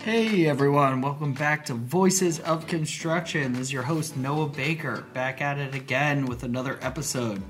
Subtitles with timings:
[0.00, 3.52] Hey everyone, welcome back to Voices of Construction.
[3.52, 7.40] This is your host Noah Baker, back at it again with another episode.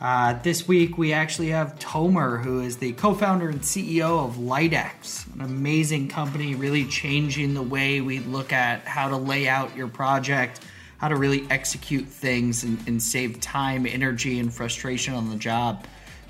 [0.00, 4.36] Uh, this week we actually have Tomer, who is the co founder and CEO of
[4.36, 9.74] Lightyx, an amazing company really changing the way we look at how to lay out
[9.76, 10.60] your project,
[10.98, 15.84] how to really execute things and, and save time, energy, and frustration on the job.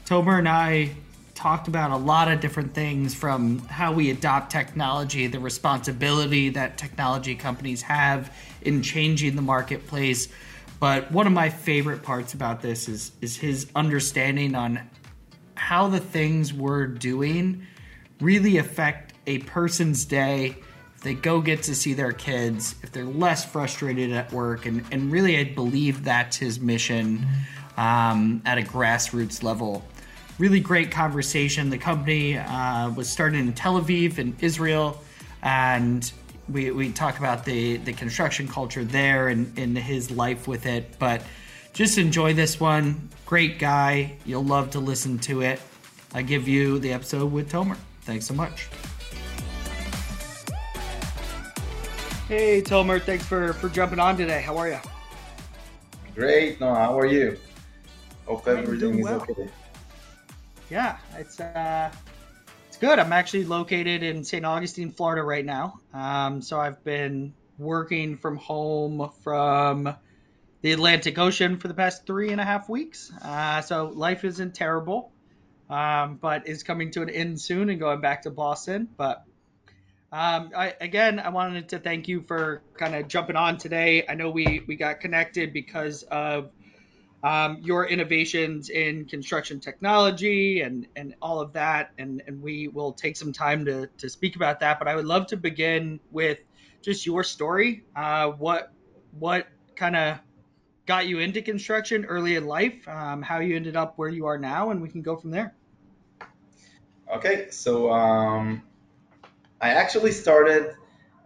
[0.07, 0.93] Tomer and I
[1.39, 6.77] talked about a lot of different things from how we adopt technology, the responsibility that
[6.77, 10.27] technology companies have in changing the marketplace.
[10.80, 14.80] But one of my favorite parts about this is is his understanding on
[15.55, 17.65] how the things we're doing
[18.20, 20.57] really affect a person's day
[20.96, 24.84] if they go get to see their kids, if they're less frustrated at work, and,
[24.91, 27.24] and really I believe that's his mission
[27.77, 29.84] um, at a grassroots level
[30.38, 31.69] really great conversation.
[31.69, 35.02] The company uh, was started in Tel Aviv in Israel,
[35.42, 36.10] and
[36.48, 40.98] we, we talk about the, the construction culture there and, and his life with it.
[40.98, 41.23] But
[41.73, 43.10] just enjoy this one.
[43.26, 44.16] Great guy.
[44.24, 45.60] You'll love to listen to it.
[46.15, 47.76] I give you the episode with Tomer.
[48.02, 48.68] Thanks so much.
[52.29, 53.02] Hey, Tomer.
[53.02, 54.41] Thanks for, for jumping on today.
[54.41, 54.79] How are you?
[56.15, 56.60] Great.
[56.60, 57.38] No, how are you?
[58.26, 59.23] Hope everything is well.
[59.23, 59.48] okay
[60.71, 61.91] yeah, it's uh,
[62.66, 62.99] it's good.
[62.99, 64.44] I'm actually located in St.
[64.44, 65.81] Augustine, Florida, right now.
[65.94, 69.94] Um, so I've been working from home from
[70.60, 73.10] the Atlantic Ocean for the past three and a half weeks.
[73.22, 75.12] Uh, so life isn't terrible,
[75.71, 78.88] um, but is coming to an end soon and going back to Boston.
[78.97, 79.25] But
[80.12, 84.05] um, I, again, I wanted to thank you for kind of jumping on today.
[84.09, 86.50] I know we we got connected because of
[87.22, 91.91] um, your innovations in construction technology and, and all of that.
[91.99, 94.78] And, and we will take some time to, to speak about that.
[94.78, 96.38] But I would love to begin with
[96.83, 97.84] just your story.
[97.94, 98.72] Uh, what
[99.19, 100.19] what kind of
[100.87, 104.38] got you into construction early in life, um, how you ended up where you are
[104.38, 105.54] now, and we can go from there.
[107.15, 108.62] Okay, so um,
[109.60, 110.75] I actually started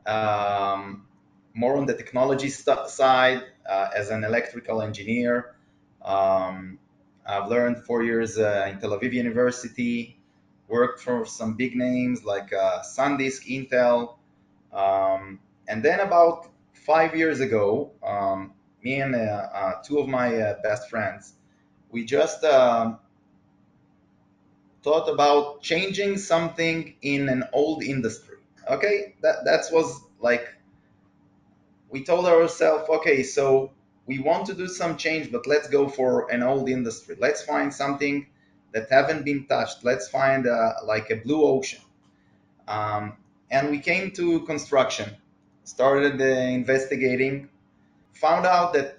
[0.07, 1.07] um,
[1.55, 5.55] more on the technology st- side uh, as an electrical engineer.
[6.05, 6.79] Um,
[7.27, 10.19] I've learned four years uh, in Tel Aviv University,
[10.69, 14.17] worked for some big names like uh, SanDisk, Intel,
[14.73, 18.53] um, and then about five years ago, um,
[18.83, 21.35] me and uh, uh two of my uh, best friends,
[21.91, 22.99] we just um,
[24.83, 28.39] thought about changing something in an old industry.
[28.69, 30.49] Okay, that that was like
[31.91, 33.71] we told ourselves, okay, so
[34.07, 37.17] we want to do some change, but let's go for an old industry.
[37.19, 38.27] Let's find something
[38.73, 39.85] that haven't been touched.
[39.85, 41.81] Let's find a, like a blue ocean.
[42.67, 43.17] Um,
[43.51, 45.11] and we came to construction,
[45.65, 47.49] started uh, investigating,
[48.13, 48.99] found out that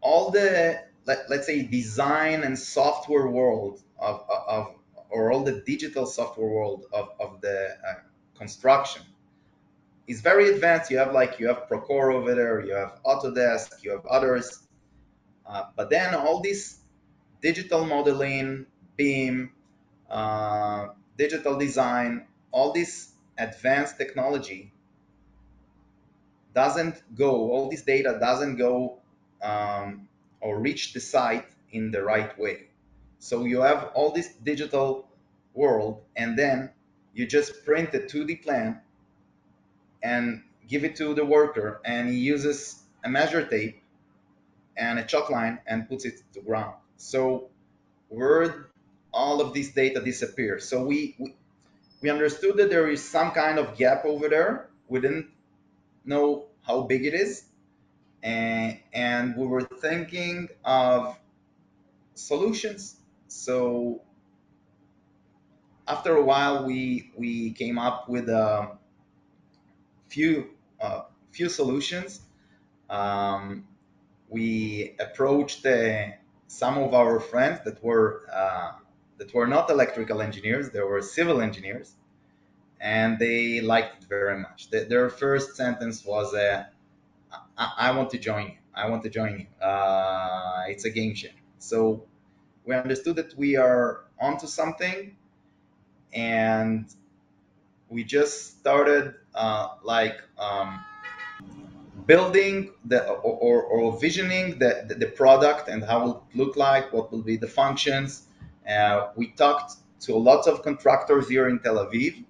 [0.00, 4.74] all the let, us say design and software world of, of
[5.08, 7.94] or all the digital software world of, of the uh,
[8.36, 9.02] construction
[10.06, 10.90] is very advanced.
[10.90, 14.66] You have like you have Procore over there, you have Autodesk, you have others.
[15.46, 16.78] Uh, but then all this
[17.40, 19.52] digital modeling, BIM,
[20.10, 24.72] uh, digital design, all this advanced technology
[26.54, 28.98] doesn't go, all this data doesn't go
[29.42, 30.08] um,
[30.40, 32.68] or reach the site in the right way.
[33.18, 35.08] So you have all this digital
[35.54, 36.70] world, and then
[37.14, 38.80] you just print a 2D plan
[40.02, 43.82] and give it to the worker and he uses a measure tape
[44.76, 46.74] and a chalk line and puts it to ground.
[46.96, 47.48] So
[48.08, 48.68] where
[49.12, 50.68] all of this data disappears.
[50.68, 51.34] So we, we
[52.00, 54.68] we understood that there is some kind of gap over there.
[54.88, 55.28] We didn't
[56.04, 57.44] know how big it is.
[58.22, 61.18] And, and we were thinking of
[62.14, 62.96] solutions.
[63.28, 64.02] So
[65.88, 68.76] after a while, we, we came up with a,
[70.16, 70.34] few
[70.80, 71.02] uh,
[71.36, 72.20] few solutions.
[72.88, 73.68] Um,
[74.28, 76.06] we approached uh,
[76.46, 78.08] some of our friends that were
[78.42, 78.72] uh,
[79.18, 81.88] that were not electrical engineers; they were civil engineers,
[82.80, 84.70] and they liked it very much.
[84.70, 86.64] The, their first sentence was, uh,
[87.64, 88.58] I, "I want to join you.
[88.82, 89.46] I want to join you.
[89.70, 91.78] Uh, it's a game changer." So
[92.64, 95.00] we understood that we are onto something,
[96.14, 96.86] and
[97.88, 100.84] we just started uh, like um,
[102.06, 106.92] building the or, or visioning the, the, the, product and how it will look like,
[106.92, 108.26] what will be the functions.
[108.68, 112.24] Uh, we talked to lots of contractors here in Tel Aviv,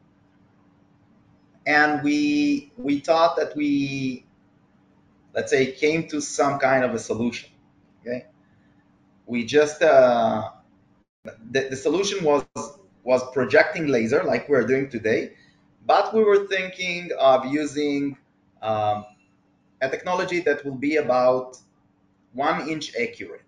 [1.66, 4.26] and we we thought that we
[5.34, 7.48] let's say came to some kind of a solution.
[8.00, 8.26] Okay,
[9.26, 10.50] we just uh,
[11.50, 12.44] the, the solution was
[13.04, 15.32] was projecting laser like we're doing today,
[15.86, 18.18] but we were thinking of using
[18.60, 19.04] um,
[19.80, 21.58] a technology that will be about
[22.32, 23.42] one inch accurate.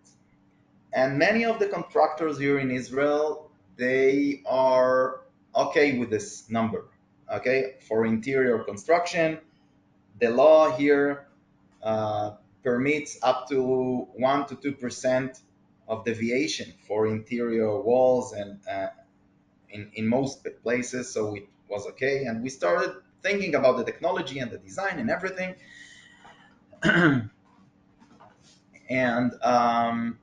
[0.93, 5.21] And many of the contractors here in Israel, they are
[5.55, 6.87] okay with this number.
[7.31, 9.39] Okay, for interior construction,
[10.19, 11.27] the law here
[11.83, 12.33] uh,
[12.63, 15.41] permits up to one to two percent
[15.87, 18.89] of deviation for interior walls and uh,
[19.71, 21.13] in, in most places.
[21.13, 25.11] So it was okay, and we started thinking about the technology and the design and
[25.11, 25.55] everything.
[28.89, 30.19] and um,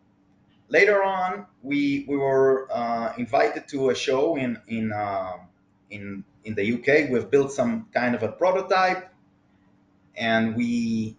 [0.69, 5.37] later on, we we were uh, invited to a show in in uh,
[5.89, 7.09] in in the UK.
[7.09, 9.09] We've built some kind of a prototype,
[10.15, 11.17] and we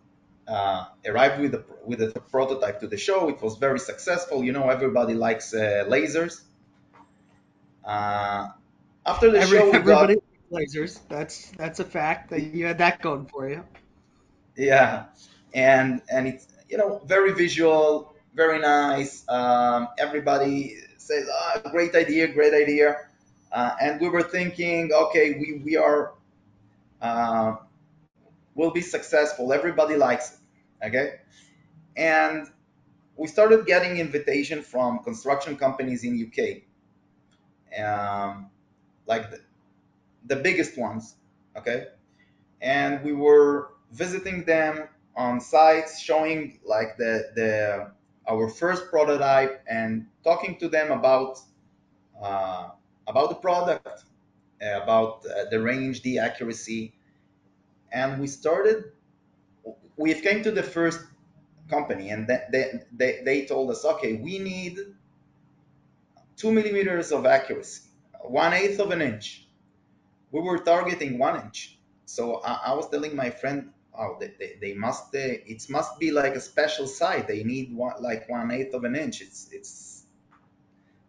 [0.48, 3.28] uh, arrived with a with a prototype to the show.
[3.28, 4.44] It was very successful.
[4.44, 6.40] You know, everybody likes uh, lasers.
[9.06, 11.00] After the Every, show, everybody got lasers.
[11.08, 13.64] That's that's a fact that you had that going for you.
[14.56, 15.06] yeah,
[15.54, 19.24] and and it's you know very visual, very nice.
[19.28, 22.96] Um, everybody says, "Ah, great idea, great idea,"
[23.52, 26.14] uh, and we were thinking, okay, we we are
[27.00, 27.56] uh,
[28.54, 29.52] will be successful.
[29.52, 31.14] Everybody likes it, okay,
[31.96, 32.48] and
[33.16, 36.62] we started getting invitation from construction companies in UK,
[37.82, 38.50] um,
[39.06, 39.40] like the,
[40.26, 41.16] the biggest ones,
[41.56, 41.86] okay,
[42.60, 47.92] and we were visiting them on sites, showing like the the
[48.28, 51.38] our first prototype and talking to them about
[52.22, 52.70] uh,
[53.06, 54.04] about the product,
[54.62, 56.94] uh, about uh, the range, the accuracy,
[57.92, 58.84] and we started.
[59.96, 61.00] We came to the first
[61.68, 64.78] company, and they, they, they, they told us, okay, we need
[66.36, 67.85] two millimeters of accuracy,
[68.30, 69.46] one eighth of an inch.
[70.32, 71.78] We were targeting one inch.
[72.04, 75.98] So I, I was telling my friend, oh, they, they, they must, uh, it must
[75.98, 77.28] be like a special site.
[77.28, 79.20] They need one, like one eighth of an inch.
[79.20, 80.04] It's, it's,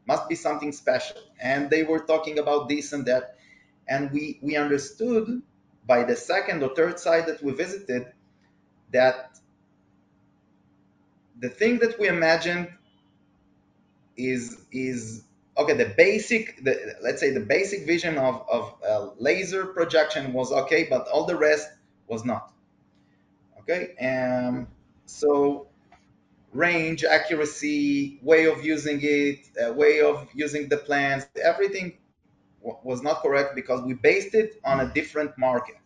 [0.08, 1.18] must be something special.
[1.40, 3.38] And they were talking about this and that.
[3.90, 5.42] And we, we understood
[5.86, 8.12] by the second or third site that we visited
[8.92, 9.38] that
[11.40, 12.70] the thing that we imagined
[14.16, 15.24] is is
[15.58, 20.52] okay the basic the, let's say the basic vision of, of uh, laser projection was
[20.52, 21.68] okay but all the rest
[22.08, 22.54] was not.
[23.60, 24.68] Okay and
[25.06, 25.68] so
[26.54, 31.98] range accuracy way of using it uh, way of using the plans everything
[32.62, 35.78] was not correct because we based it on a different market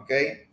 [0.00, 0.46] okay?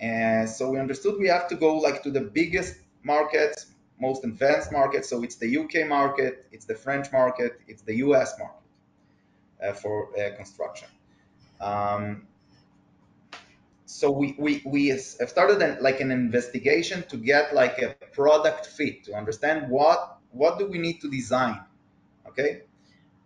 [0.00, 3.66] And so we understood we have to go like to the biggest markets
[4.00, 5.04] most advanced market.
[5.04, 8.62] So it's the UK market, it's the French market, it's the US market
[9.62, 10.88] uh, for uh, construction.
[11.60, 12.26] Um,
[13.86, 18.66] so we, we, we have started an, like an investigation to get like a product
[18.66, 21.60] fit to understand what what do we need to design
[22.28, 22.62] okay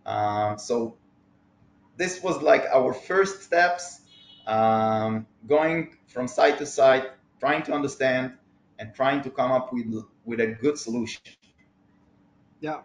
[0.05, 0.95] um, so
[1.97, 4.01] this was like our first steps
[4.45, 7.09] um, going from site to site
[7.39, 8.33] trying to understand
[8.81, 9.85] and trying to come up with
[10.25, 11.21] with a good solution
[12.59, 12.81] Yeah.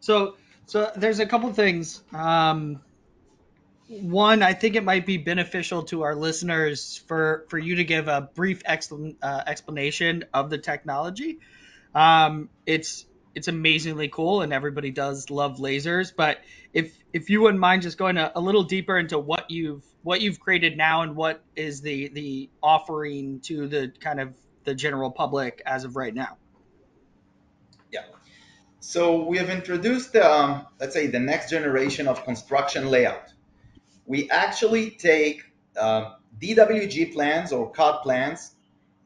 [0.00, 0.36] So
[0.66, 2.02] so there's a couple things.
[2.12, 2.80] Um,
[3.88, 8.06] one, I think it might be beneficial to our listeners for for you to give
[8.08, 11.38] a brief expl- uh, explanation of the technology.
[11.94, 16.12] Um, it's it's amazingly cool, and everybody does love lasers.
[16.14, 16.38] But
[16.74, 20.20] if if you wouldn't mind just going a, a little deeper into what you've what
[20.20, 24.34] you've created now and what is the the offering to the kind of
[24.68, 26.36] the general public as of right now.
[27.90, 28.04] yeah.
[28.80, 33.32] So we have introduced um, let's say the next generation of construction layout.
[34.04, 35.38] We actually take
[35.84, 38.54] uh, dwg plans or cad plans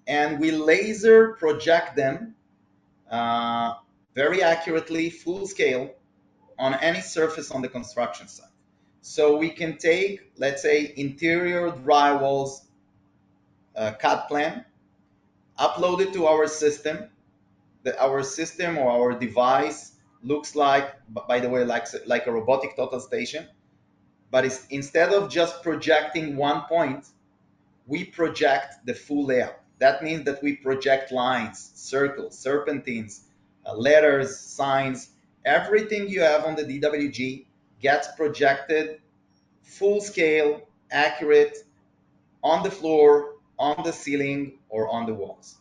[0.09, 2.35] and we laser project them
[3.09, 3.75] uh,
[4.14, 5.85] very accurately full scale
[6.59, 8.57] on any surface on the construction site.
[9.00, 12.50] So we can take let's say interior drywalls
[13.76, 14.64] uh, cad plan
[15.59, 17.09] upload it to our system.
[17.85, 19.92] That our system or our device
[20.23, 20.94] looks like
[21.26, 23.49] by the way like like a robotic total station.
[24.30, 27.06] But it's, instead of just projecting one point
[27.87, 29.59] we project the full layout.
[29.78, 33.25] That means that we project lines circles serpentines
[33.66, 35.11] uh, letters signs.
[35.44, 37.44] Everything you have on the dwg
[37.80, 39.00] gets projected
[39.62, 41.59] full scale, accurate
[42.42, 45.59] on the floor, on the ceiling, or on the walls.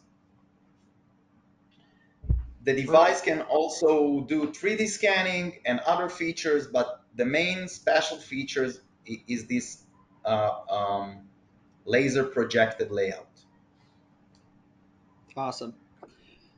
[2.64, 8.82] The device can also do 3D scanning and other features, but the main special features
[9.06, 9.84] is this
[10.26, 11.22] uh, um,
[11.86, 13.28] laser projected layout.
[15.36, 15.74] Awesome.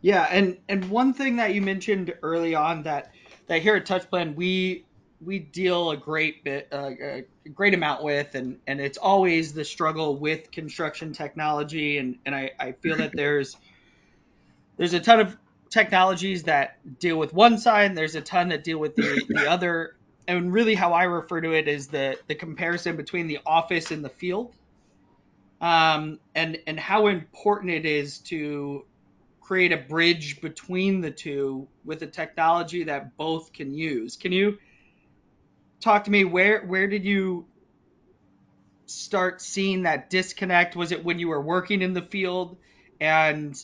[0.02, 3.14] Yeah, and and one thing that you mentioned early on that
[3.48, 4.86] that here at TouchPlan we
[5.26, 9.66] we deal a great bit uh, a great amount with and and it's always the
[9.66, 13.58] struggle with construction technology and and I, I feel that there's
[14.78, 15.38] there's a ton of
[15.70, 19.48] technologies that deal with one side and there's a ton that deal with the, the
[19.50, 19.96] other
[20.28, 24.04] and really how I refer to it is the the comparison between the office and
[24.04, 24.54] the field
[25.62, 28.86] um, and and how important it is to
[29.40, 34.16] create a bridge between the two with a technology that both can use.
[34.16, 34.58] Can you
[35.84, 37.46] talk to me where where did you
[38.86, 40.76] start seeing that disconnect?
[40.76, 42.58] Was it when you were working in the field?
[43.00, 43.56] And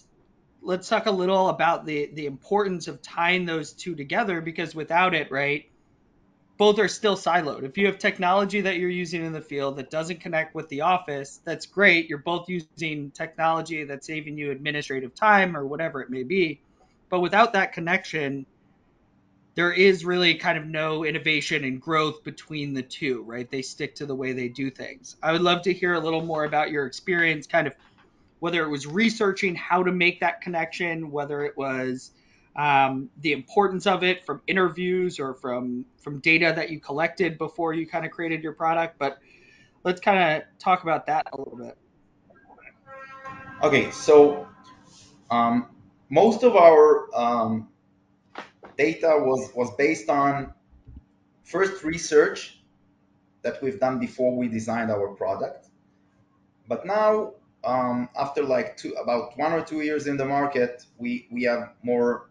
[0.62, 5.14] let's talk a little about the the importance of tying those two together because without
[5.14, 5.70] it, right,
[6.58, 7.64] both are still siloed.
[7.64, 10.82] If you have technology that you're using in the field that doesn't connect with the
[10.82, 12.10] office, that's great.
[12.10, 16.62] You're both using technology that's saving you administrative time or whatever it may be.
[17.10, 18.46] But without that connection,
[19.56, 23.50] there is really kind of no innovation and growth between the two, right?
[23.50, 25.18] They stick to the way they do things.
[25.22, 27.74] I would love to hear a little more about your experience, kind of
[28.39, 32.12] whether it was researching how to make that connection, whether it was
[32.56, 37.74] um, the importance of it from interviews or from from data that you collected before
[37.74, 38.98] you kind of created your product.
[38.98, 39.20] But
[39.84, 41.77] let's kind of talk about that a little bit.
[43.62, 44.48] Okay, so
[45.29, 45.68] um,
[46.10, 47.68] most of our um,
[48.80, 50.54] data was was based on
[51.44, 52.62] first research
[53.44, 55.68] that we've done before we designed our product.
[56.68, 57.34] But now,
[57.64, 61.74] um, after like two, about one or two years in the market, we we have
[61.84, 62.30] more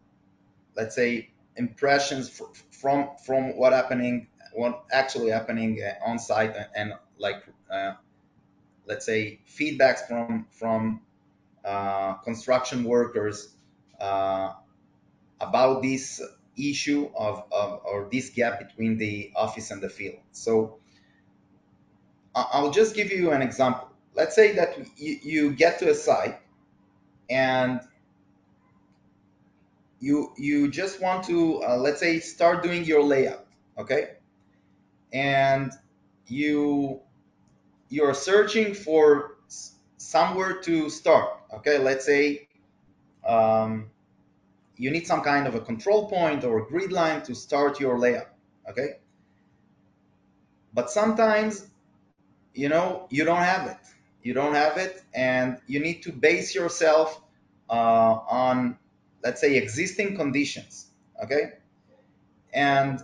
[0.74, 2.40] let's say impressions
[2.70, 7.92] from from what happening what actually happening uh, on site and, and like uh,
[8.86, 11.00] let's say feedbacks from from
[11.64, 13.54] uh, construction workers
[14.00, 14.52] uh,
[15.40, 16.22] about this
[16.58, 20.18] issue of, of or this gap between the office and the field.
[20.32, 20.78] So
[22.34, 23.88] i'll just give you an example.
[24.14, 26.38] Let's say that you, you get to a site
[27.30, 27.80] and
[30.00, 33.46] you you just want to uh, let's say start doing your layout
[33.76, 34.10] okay?
[35.12, 35.72] And
[36.26, 37.00] you
[37.88, 39.36] you're searching for
[39.96, 41.78] somewhere to start okay?
[41.78, 42.48] Let's say
[43.26, 43.90] um,
[44.78, 47.98] you need some kind of a control point or a grid line to start your
[47.98, 48.28] layout
[48.68, 48.98] okay?
[50.72, 51.66] But sometimes
[52.54, 53.78] you know you don't have it.
[54.22, 57.20] You don't have it and you need to base yourself
[57.70, 58.78] uh, on
[59.22, 60.86] let's say existing conditions
[61.22, 61.52] okay?
[62.52, 63.02] And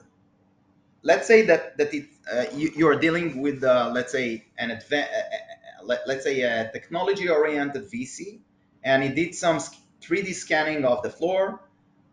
[1.02, 4.70] let's say that that it uh, you, you, are dealing with uh, let's say an
[4.70, 8.40] adva- uh, uh, let, let's say a technology oriented GC
[8.82, 9.58] and it did some
[10.00, 11.60] 3d scanning of the floor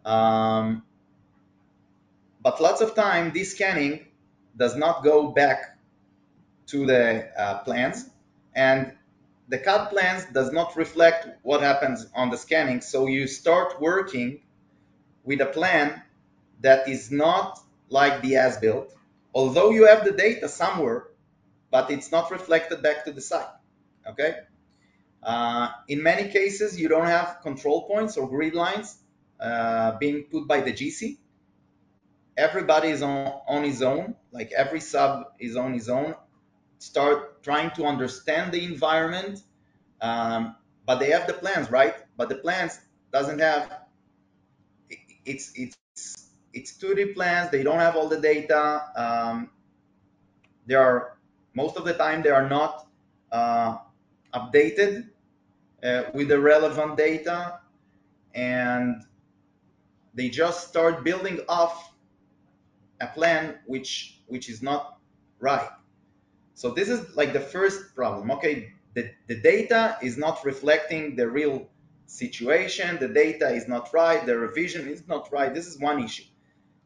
[0.05, 0.83] um,
[2.41, 4.07] but lots of time this scanning
[4.57, 5.77] does not go back
[6.67, 8.09] to the uh, plans
[8.55, 8.93] and
[9.51, 12.79] the CAD plans does not reflect what happens on the scanning.
[12.79, 14.39] So you start working
[15.25, 16.01] with a plan
[16.61, 18.95] that is not like the as-built,
[19.35, 21.07] although you have the data somewhere,
[21.69, 23.53] but it's not reflected back to the site.
[24.07, 24.35] Okay.
[25.21, 29.00] Uh, in many cases, you don't have control points or grid lines
[29.41, 31.17] uh, being put by the GC.
[32.37, 36.15] Everybody is on, on his own, like every sub is on his own
[36.81, 39.39] start trying to understand the environment.
[40.01, 40.55] Um,
[40.85, 41.95] but they have the plans, right?
[42.17, 42.79] But the plans
[43.13, 43.71] doesn't have
[45.25, 45.77] it's it's
[46.53, 47.51] it's 2D plans.
[47.51, 48.83] They don't have all the data.
[48.95, 49.51] Um,
[50.65, 51.17] they are
[51.53, 52.87] most of the time they are not
[53.31, 53.77] uh,
[54.33, 55.09] updated
[55.83, 57.59] uh, with the relevant data,
[58.33, 59.03] and
[60.13, 61.93] they just start building off
[62.99, 64.97] a plan which which is not
[65.39, 65.69] right.
[66.53, 68.31] So this is like the first problem.
[68.31, 71.67] Okay, the, the data is not reflecting the real
[72.05, 72.97] situation.
[72.99, 74.25] The data is not right.
[74.25, 75.53] The revision is not right.
[75.53, 76.25] This is one issue.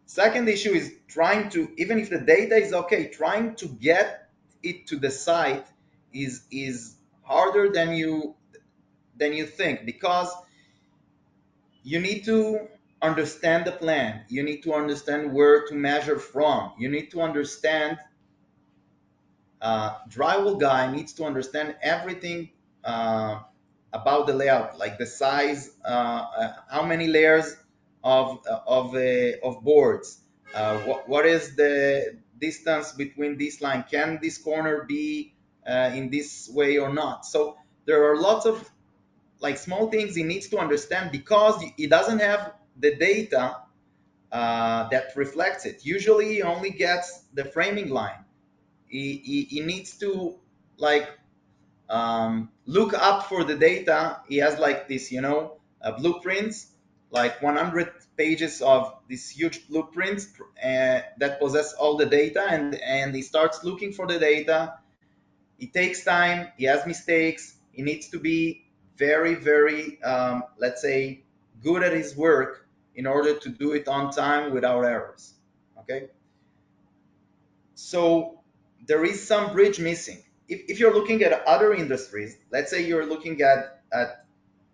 [0.05, 4.29] Second issue is trying to, even if the data is okay, trying to get
[4.61, 5.67] it to the site
[6.13, 8.35] is is harder than you
[9.17, 10.31] than you think because
[11.83, 12.67] you need to
[13.01, 14.25] understand the plan.
[14.29, 16.73] You need to understand where to measure from.
[16.77, 17.97] You need to understand.
[19.61, 22.49] Uh, drywall guy needs to understand everything
[22.83, 23.39] uh,
[23.93, 27.55] about the layout, like the size, uh, uh how many layers
[28.03, 30.19] of of uh, of boards.
[30.53, 33.83] Uh, what what is the distance between this line?
[33.89, 35.33] Can this corner be
[35.65, 37.25] in this way or not?
[37.25, 38.69] So there are lots of
[39.39, 43.57] like small things he needs to understand because he doesn't have the data
[44.31, 45.85] uh, that reflects it.
[45.85, 48.23] Usually, he only gets the framing line.
[48.87, 50.35] He, he, he needs to
[50.77, 51.07] like
[51.89, 54.19] um, look up for the data.
[54.27, 56.71] He has like this, you know, uh, blueprints,
[57.11, 60.27] like 100 pages of these huge blueprints
[60.63, 64.73] uh, that possess all the data, and and he starts looking for the data.
[65.59, 66.47] It takes time.
[66.57, 67.55] He has mistakes.
[67.71, 68.65] He needs to be
[68.97, 71.23] very, very, um, let's say,
[71.63, 72.64] good at his work
[72.95, 75.33] in order to do it on time without errors.
[75.79, 76.07] Okay.
[77.75, 78.41] So
[78.87, 80.23] there is some bridge missing.
[80.47, 84.25] If, if you're looking at other industries, let's say you're looking at, at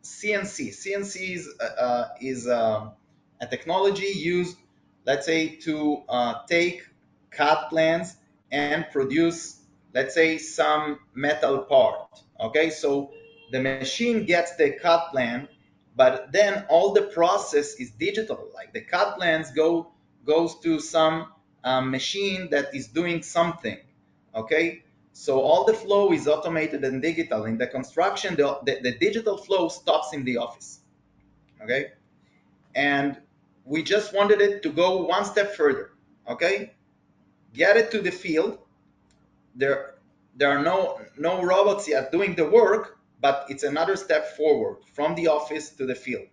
[0.03, 0.69] CNC.
[0.69, 2.91] CNC is, uh, uh, is um,
[3.39, 4.57] a technology used,
[5.05, 6.87] let's say, to uh, take
[7.31, 8.15] cut plans
[8.51, 9.61] and produce,
[9.93, 12.21] let's say, some metal part.
[12.39, 13.11] Okay, so
[13.51, 15.47] the machine gets the cut plan
[15.95, 19.91] but then all the process is digital like the cut plans go
[20.25, 21.27] goes to some
[21.63, 23.77] um, machine that is doing something
[24.35, 24.83] okay?
[25.13, 27.43] So all the flow is automated and digital.
[27.45, 30.79] In the construction the, the, the digital flow stops in the office
[31.61, 31.87] okay?
[32.75, 33.17] And
[33.65, 35.91] we just wanted it to go one step further
[36.27, 36.73] okay?
[37.53, 38.59] Get it to the field.
[39.55, 39.95] There
[40.35, 45.15] there are no no robots yet doing the work but it's another step forward from
[45.15, 46.27] the office to the field.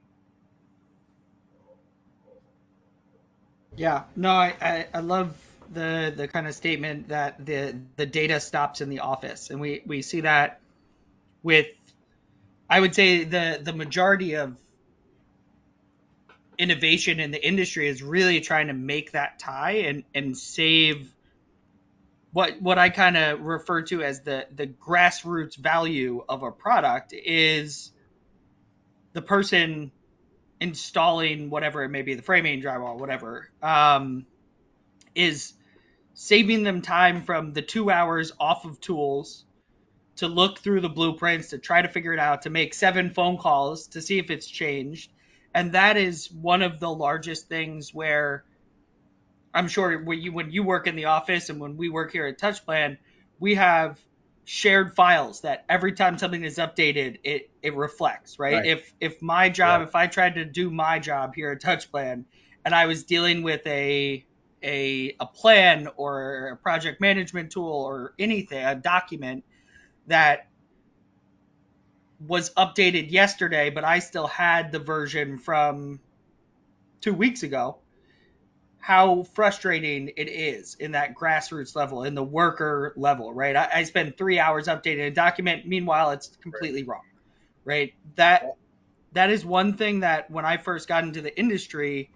[3.76, 5.36] Yeah, no, I, I, I love
[5.72, 9.82] the the kind of statement that the the data stops in the office, and we
[9.86, 10.60] we see that
[11.42, 11.66] with,
[12.68, 14.56] I would say the the majority of
[16.58, 21.12] innovation in the industry is really trying to make that tie and and save
[22.32, 27.12] what what I kind of refer to as the the grassroots value of a product
[27.12, 27.92] is
[29.12, 29.90] the person
[30.60, 34.26] installing whatever it may be, the framing, drywall, whatever, um,
[35.14, 35.54] is
[36.14, 39.44] saving them time from the two hours off of tools
[40.16, 43.38] to look through the blueprints to try to figure it out to make seven phone
[43.38, 45.12] calls to see if it's changed.
[45.54, 48.44] And that is one of the largest things where
[49.54, 52.26] I'm sure when you when you work in the office and when we work here
[52.26, 52.98] at TouchPlan,
[53.38, 53.98] we have
[54.44, 58.54] shared files that every time something is updated, it it reflects, right?
[58.54, 58.66] right.
[58.66, 62.24] If if my job, if I tried to do my job here at TouchPlan
[62.64, 64.24] and I was dealing with a
[64.62, 69.44] a a plan or a project management tool or anything, a document
[70.06, 70.48] that
[72.26, 76.00] was updated yesterday, but I still had the version from
[77.00, 77.78] two weeks ago
[78.80, 83.56] how frustrating it is in that grassroots level, in the worker level, right?
[83.56, 85.66] I, I spend three hours updating a document.
[85.66, 87.02] Meanwhile, it's completely wrong,
[87.64, 87.92] right?
[88.16, 88.56] That
[89.12, 92.10] that is one thing that when I first got into the industry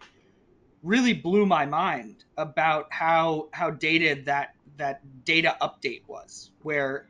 [0.83, 7.09] really blew my mind about how how dated that that data update was, where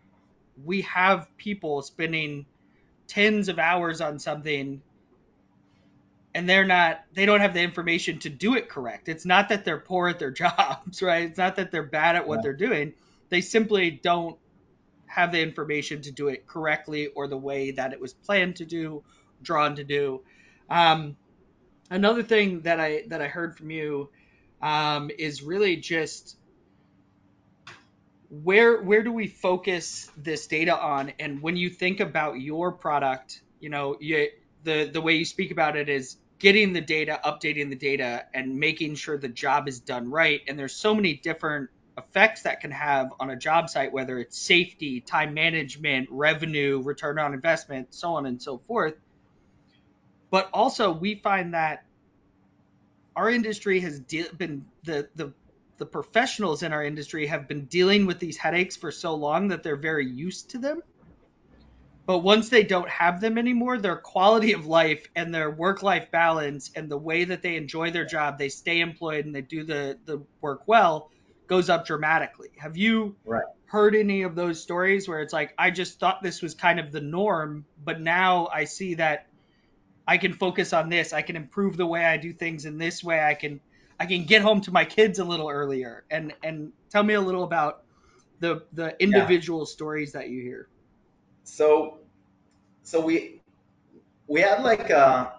[0.65, 2.47] we have people spending
[3.07, 4.83] tens of hours on something
[6.35, 9.09] and they're not they don't have the information to do it correct.
[9.09, 11.25] It's not that they're poor at their jobs right?
[11.25, 12.43] It's not that they're bad at what yeah.
[12.43, 12.95] they're doing.
[13.29, 14.39] They simply don't
[15.07, 18.65] have the information to do it correctly or the way that it was planned to
[18.65, 19.03] do
[19.43, 20.23] drawn to do.
[20.71, 21.17] Um,
[21.91, 24.09] another thing that i that i heard from you
[24.63, 26.37] um, is really just
[28.31, 31.13] where where do we focus this data on?
[31.19, 34.29] And when you think about your product you know you
[34.65, 38.59] the the way you speak about it is getting the data, updating the data, and
[38.59, 40.41] making sure the job is done right.
[40.49, 44.37] And there's so many different effects that can have on a job site, whether it's
[44.37, 48.95] safety, time management, revenue, return on investment, so on and so forth.
[50.31, 51.85] But also, we find that
[53.15, 55.33] our industry has de- been the the
[55.79, 59.63] the professionals in our industry have been dealing with these headaches for so long that
[59.63, 60.83] they're very used to them
[62.05, 66.11] but once they don't have them anymore, their quality of life and their work life
[66.11, 69.65] balance and the way that they enjoy their job, they stay employed and they do
[69.65, 71.11] the, the work well
[71.47, 72.49] goes up dramatically.
[72.57, 73.45] Have you right.
[73.67, 76.91] heard any of those stories where it's like, I just thought this was kind of
[76.91, 79.27] the norm, but now I see that
[80.07, 81.13] I can focus on this.
[81.13, 83.21] I can improve the way I do things in this way.
[83.23, 83.61] I can
[84.01, 86.05] I can get home to my kids a little earlier.
[86.11, 87.85] And and tell me a little about
[88.41, 89.73] the the individual yeah.
[89.73, 90.69] stories that you hear.
[91.45, 91.99] So
[92.83, 93.41] so we
[94.27, 95.33] we had like a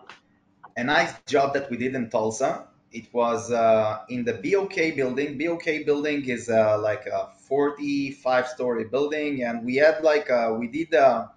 [0.77, 2.67] a nice job that we did in Tulsa.
[2.91, 5.37] It was uh, in the BOK building.
[5.37, 10.67] BOK building is uh, like a 45 story building, and we had like uh, we
[10.67, 11.27] did uh,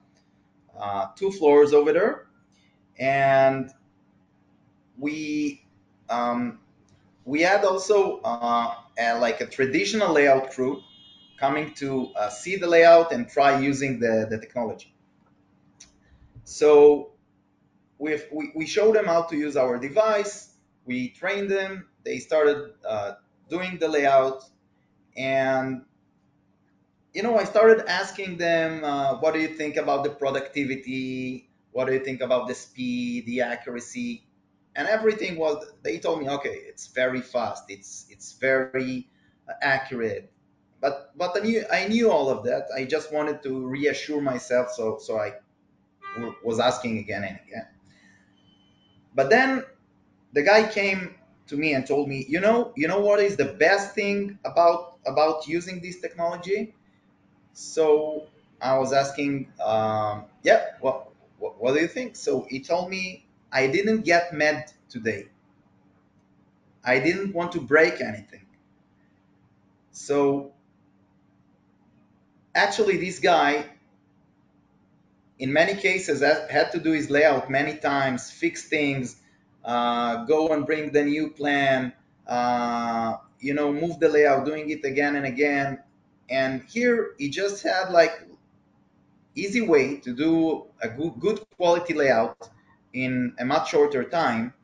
[0.78, 2.26] uh, two floors over there,
[2.98, 3.70] and
[4.98, 5.62] we
[6.08, 6.58] um,
[7.24, 10.80] we had also uh, a, like a traditional layout crew
[11.38, 14.94] coming to uh, see the layout and try using the, the technology.
[16.44, 17.12] So
[17.98, 18.20] we
[18.54, 20.54] we, showed them how to use our device.
[20.84, 21.86] We trained them.
[22.04, 23.14] They started uh,
[23.48, 24.44] doing the layout.
[25.16, 25.82] And,
[27.12, 31.48] you know, I started asking them, uh, what do you think about the productivity?
[31.72, 34.26] What do you think about the speed, the accuracy?
[34.76, 37.64] And everything was, they told me, okay, it's very fast.
[37.68, 39.08] It's, it's very
[39.62, 40.30] accurate
[40.80, 42.68] but but I knew I knew all of that.
[42.76, 45.34] I just wanted to reassure myself, so so I
[46.44, 47.66] was asking again and again.
[49.14, 49.64] But then
[50.32, 51.16] the guy came
[51.48, 54.98] to me and told me, you know, you know what is the best thing about
[55.06, 56.74] about using this technology?
[57.54, 58.26] So
[58.60, 62.16] I was asking, um, yeah, what, what what do you think?
[62.16, 65.28] So he told me I didn't get mad today.
[66.82, 68.46] I didn't want to break anything.
[69.92, 70.52] So
[72.56, 73.66] actually, this guy
[75.38, 79.16] in many cases had to do his layout many times, fix things,
[79.64, 81.92] uh, go and bring the new plan,
[82.26, 85.78] uh, you know, move the layout, doing it again and again.
[86.30, 88.26] And here he just had like
[89.34, 92.48] easy way to do a good, good quality layout
[92.92, 94.54] in a much shorter time.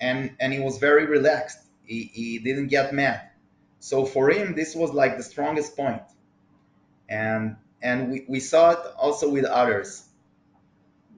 [0.00, 1.58] And, and he was very relaxed.
[1.84, 3.30] He, he didn't get mad.
[3.78, 6.02] So for him, this was like the strongest point.
[7.08, 10.04] And and we, we saw it also with others.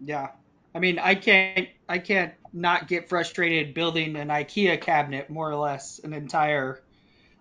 [0.04, 0.28] Yeah.
[0.74, 5.56] I mean i can't i can't not get frustrated building an ikea cabinet more or
[5.56, 6.82] less an entire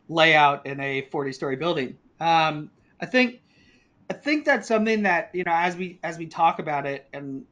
[0.08, 1.98] layout in a 40 story building.
[2.20, 3.42] Um, i think
[4.10, 7.46] i think that's something that you know as we as we talk about it and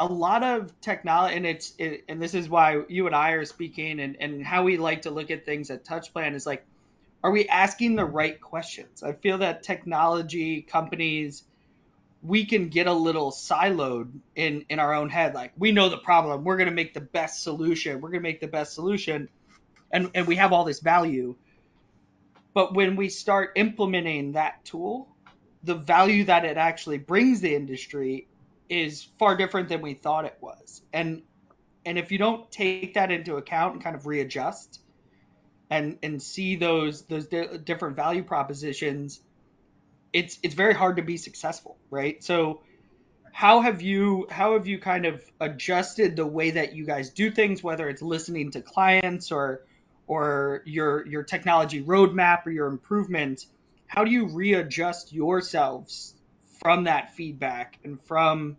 [0.00, 3.44] a lot of technology and it's it, and this is why you and i are
[3.44, 6.66] speaking and and how we like to look at things at touchplan is like
[7.24, 9.02] are we asking the right questions?
[9.02, 11.42] I feel that technology companies
[12.22, 15.34] we can get a little siloed in in our own head.
[15.34, 16.44] Like we know the problem.
[16.44, 18.00] We're going to make the best solution.
[18.00, 19.28] We're going to make the best solution
[19.90, 21.34] and and we have all this value.
[22.52, 25.08] But when we start implementing that tool
[25.64, 28.28] the value that it actually brings the industry
[28.68, 30.82] is far different than we thought it was.
[30.92, 31.22] And
[31.86, 34.80] and if you don't take that into account and kind of readjust
[35.70, 39.20] and and see those those di- different value propositions
[40.12, 42.22] it's it's very hard to be successful right?
[42.22, 42.60] So
[43.32, 47.32] how have you how have you kind of adjusted the way that you guys do
[47.32, 49.66] things whether it's listening to clients or
[50.06, 53.44] or your your technology roadmap or your improvement
[53.88, 56.14] how do you readjust yourselves
[56.62, 58.56] from that feedback and from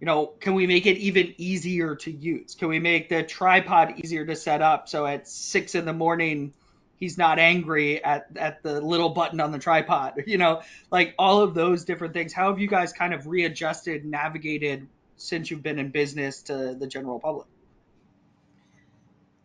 [0.00, 2.54] you know, can we make it even easier to use?
[2.54, 6.54] Can we make the tripod easier to set up so at six in the morning
[6.98, 10.14] he's not angry at at the little button on the tripod?
[10.26, 12.32] You know, like all of those different things.
[12.32, 16.86] How have you guys kind of readjusted, navigated since you've been in business to the
[16.86, 17.48] general public?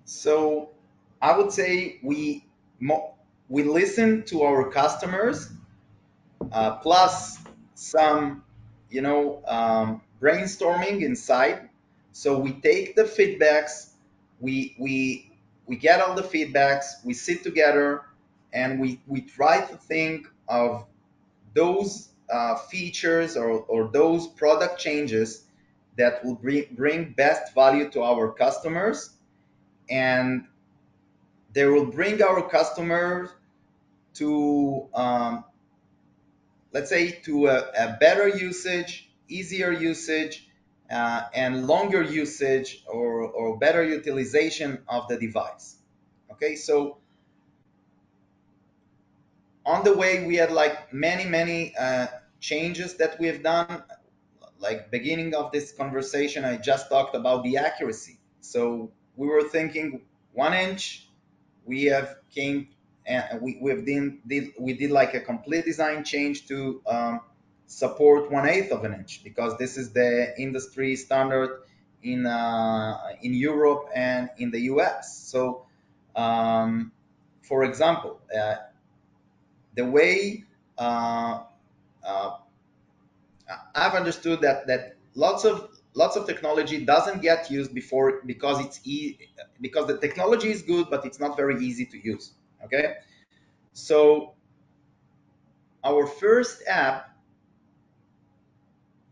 [0.06, 0.70] So
[1.20, 2.46] I would say we
[3.50, 5.50] we listen to our customers,
[6.52, 7.40] uh, plus
[7.74, 8.44] some,
[8.92, 9.42] you know.
[9.48, 11.70] Um, brainstorming inside.
[12.14, 13.90] So we take the feedbacks,
[14.40, 15.32] we we
[15.66, 18.04] we get all the feedbacks, we sit together,
[18.54, 20.86] and we we try to think of
[21.54, 25.46] those uh, features or, or those product changes
[25.98, 29.12] that will bring, bring best value to our customers
[29.90, 30.46] and
[31.54, 33.30] they will bring our customers
[34.16, 35.44] to um,
[36.72, 40.48] let's say to a, a better usage easier usage
[40.92, 45.78] uh, and longer usage or, or better utilization of the device.
[46.32, 46.98] Okay, so
[49.66, 52.08] on the way we had like many many uh,
[52.40, 53.84] changes that we have done.
[54.60, 58.20] Like beginning of this conversation, I just talked about the accuracy.
[58.40, 61.10] So we were thinking one inch.
[61.66, 62.70] We have came
[63.06, 67.22] and we we've did, did we did like a complete design change to um,
[67.68, 71.62] support one eighth of an inch because this is the industry standard
[72.04, 75.18] in uh, in Europe and in the US.
[75.32, 75.66] So,
[76.16, 76.92] um,
[77.42, 78.56] for example, uh,
[79.76, 80.44] the way
[80.78, 81.44] uh,
[82.06, 82.38] uh,
[83.76, 88.80] I've understood that that lots of lots of technology doesn't get used before because it's
[88.86, 89.18] e-
[89.62, 92.34] because the technology is good, but it's not very easy to use.
[92.66, 92.96] Okay,
[93.74, 94.34] so
[95.84, 97.13] our first app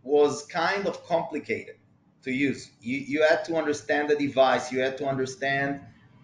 [0.03, 1.75] was kind of complicated
[2.23, 2.71] to use.
[2.81, 5.81] You, you had to understand the device, you had to understand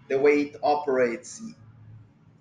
[0.10, 1.42] the way it operates,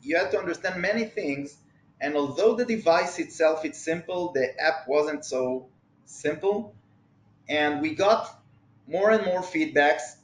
[0.02, 1.56] you had to understand many things.
[2.00, 5.68] And although the device itself is simple, the app wasn't so
[6.04, 6.74] simple.
[7.48, 8.42] And we got
[8.86, 10.16] more and more feedbacks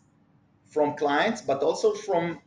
[0.69, 2.41] from clients, but also from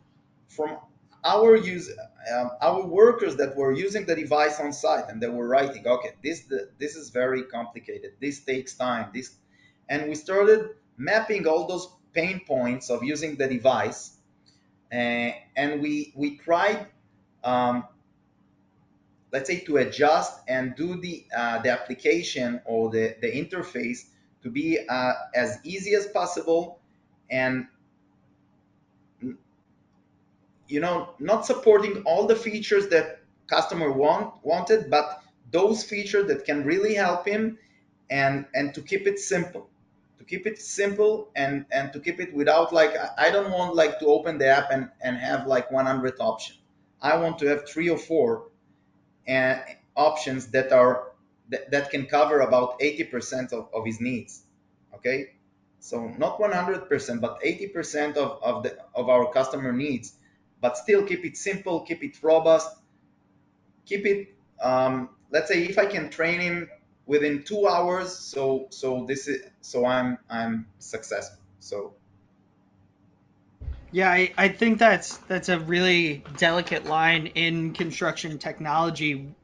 [0.48, 0.78] from
[1.26, 1.92] our use
[2.34, 6.12] um, our workers that were using the device on site and they were writing okay
[6.24, 6.44] this
[6.80, 8.12] this is very complicated.
[8.22, 9.10] This takes time.
[9.14, 9.36] This
[9.90, 14.18] and we started mapping all those pain points of using the device
[14.94, 16.88] uh, and we we tried
[17.44, 17.86] um,
[19.32, 24.06] let's say to adjust and do the uh, the application or the, the interface
[24.44, 26.80] to be uh, as easy as possible
[27.30, 27.68] and
[30.68, 36.46] you know not supporting all the features that customer want wanted but those features that
[36.46, 37.58] can really help him
[38.10, 39.70] and and to keep it simple.
[40.18, 44.00] To keep it simple and and to keep it without like i don't want like
[44.00, 46.60] to open the app and and have like 100 options.
[47.02, 48.48] I want to have three or four
[49.28, 51.12] and uh, options that are
[51.50, 54.44] that, that can cover about 80% of, of his needs
[54.96, 55.34] okay?
[55.80, 60.14] So not 100% but 80% of, of the of our customer needs
[60.66, 62.76] but still keep it simple, keep it robust,
[63.86, 64.34] keep it.
[64.60, 66.72] Um, let's say if I can train him
[67.06, 71.38] within two hours, so so this is so I'm I'm successful.
[71.60, 71.94] So
[73.92, 79.36] yeah, I, I think that's that's a really delicate line in construction technology.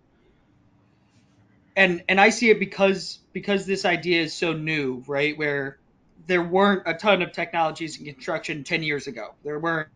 [1.76, 5.38] And and I see it because because this idea is so new, right?
[5.38, 5.78] Where
[6.26, 9.36] there weren't a ton of technologies in construction 10 years ago.
[9.44, 9.90] There weren't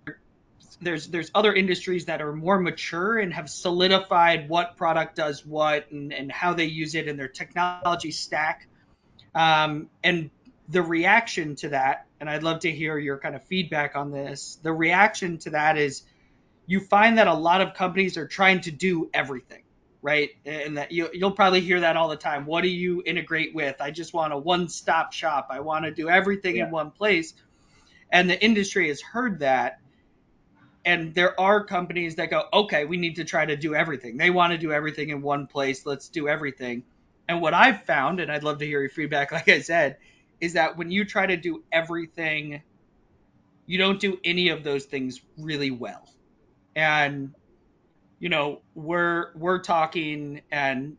[0.82, 5.92] there's there's other industries that are more mature and have solidified what product does what
[5.92, 8.68] and, and how they use it in their technology stack.
[9.34, 10.30] Um, and
[10.70, 14.58] the reaction to that, and I'd love to hear your kind of feedback on this.
[14.64, 16.04] The reaction to that is
[16.66, 19.64] you find that a lot of companies are trying to do everything,
[20.02, 20.32] right?
[20.46, 22.46] And that you, you'll probably hear that all the time.
[22.46, 23.76] What do you integrate with?
[23.80, 25.48] I just want a one-stop shop.
[25.52, 26.66] I want to do everything yeah.
[26.66, 27.34] in one place.
[28.12, 29.80] And the industry has heard that
[30.86, 34.18] and there are companies that go, okay, we need to try to do everything.
[34.18, 35.84] They want to do everything in one place.
[35.84, 36.84] Let's do everything.
[37.28, 39.98] And what I've found, and I'd love to hear your feedback, like I said,
[40.40, 42.62] is that when you try to do everything,
[43.66, 46.08] you don't do any of those things really well.
[46.76, 47.34] And
[48.20, 50.98] you know, we're we're talking and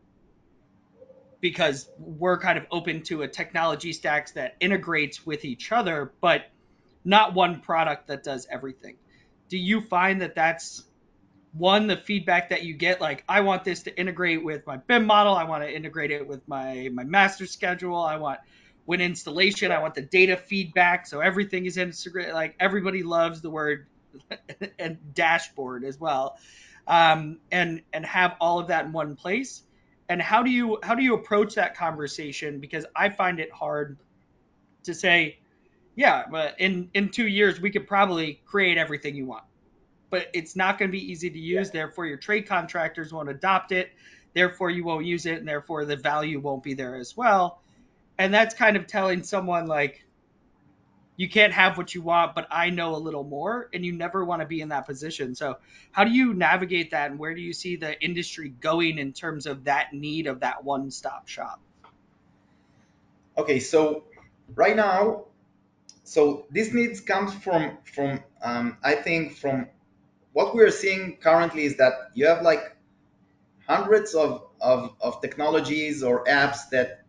[1.39, 6.45] because we're kind of open to a technology stacks that integrates with each other, but
[7.05, 8.97] not one product that does everything
[9.49, 10.83] do you find that that's
[11.53, 15.05] one the feedback that you get like i want this to integrate with my bim
[15.05, 18.39] model i want to integrate it with my my master schedule i want
[18.85, 23.49] when installation i want the data feedback so everything is integrated like everybody loves the
[23.49, 23.87] word
[24.79, 26.37] and dashboard as well.
[26.87, 29.63] Um, and and have all of that in one place.
[30.09, 32.59] And how do you how do you approach that conversation?
[32.59, 33.97] Because i find it hard
[34.83, 35.39] to say
[35.97, 39.43] yeah, but in in two years we could probably create everything you want,
[40.11, 41.67] but it's not going to be easy to use.
[41.67, 41.81] Yeah.
[41.81, 43.89] Therefore, your trade contractors won't adopt it.
[44.35, 47.61] Therefore, you won't use it, and therefore the value won't be there as well.
[48.19, 50.05] And that's kind of telling someone like,
[51.15, 54.23] you can't have what you want, but I know a little more, and you never
[54.23, 55.33] want to be in that position.
[55.33, 55.57] So,
[55.91, 59.47] how do you navigate that, and where do you see the industry going in terms
[59.47, 61.59] of that need of that one-stop shop?
[63.35, 64.03] Okay, so
[64.53, 65.23] right now
[66.07, 69.67] so this needs comes from from um, I think from
[70.31, 72.77] what we're seeing currently is that you have like
[73.67, 77.03] hundreds of, of, of technologies or apps that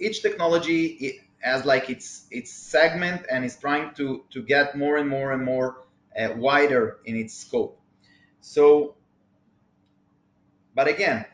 [0.00, 5.08] each technology has like its its segment and is trying to to get more and
[5.08, 5.84] more and more
[6.18, 7.80] uh, wider in its scope.
[8.40, 8.96] So,
[10.74, 11.26] but again,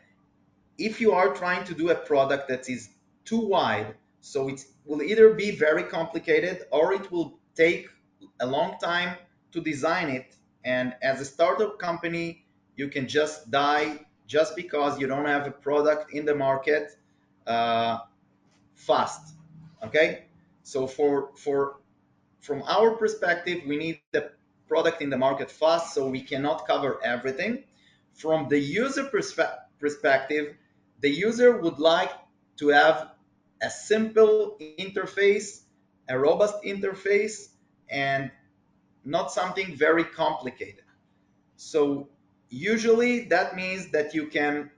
[0.76, 2.90] if you are trying to do a product that is
[3.24, 3.94] too wide,
[4.26, 7.86] so it will either be very complicated or it will take
[8.40, 9.16] a long time
[9.52, 10.34] to design it.
[10.64, 15.52] And as a startup company, you can just die just because you don't have a
[15.52, 16.98] product in the market
[17.46, 17.98] uh,
[18.74, 19.34] fast.
[19.84, 20.24] Okay,
[20.64, 21.76] so for for
[22.40, 24.32] from our perspective, we need the
[24.66, 27.62] product in the market fast, so we cannot cover everything.
[28.14, 30.56] From the user perspe- perspective,
[31.00, 32.10] the user would like
[32.56, 33.15] to have
[33.62, 35.62] a simple interface,
[36.08, 37.48] a robust interface,
[37.90, 38.30] and
[39.04, 40.84] not something very complicated.
[41.56, 42.08] So
[42.48, 44.70] usually that means that you can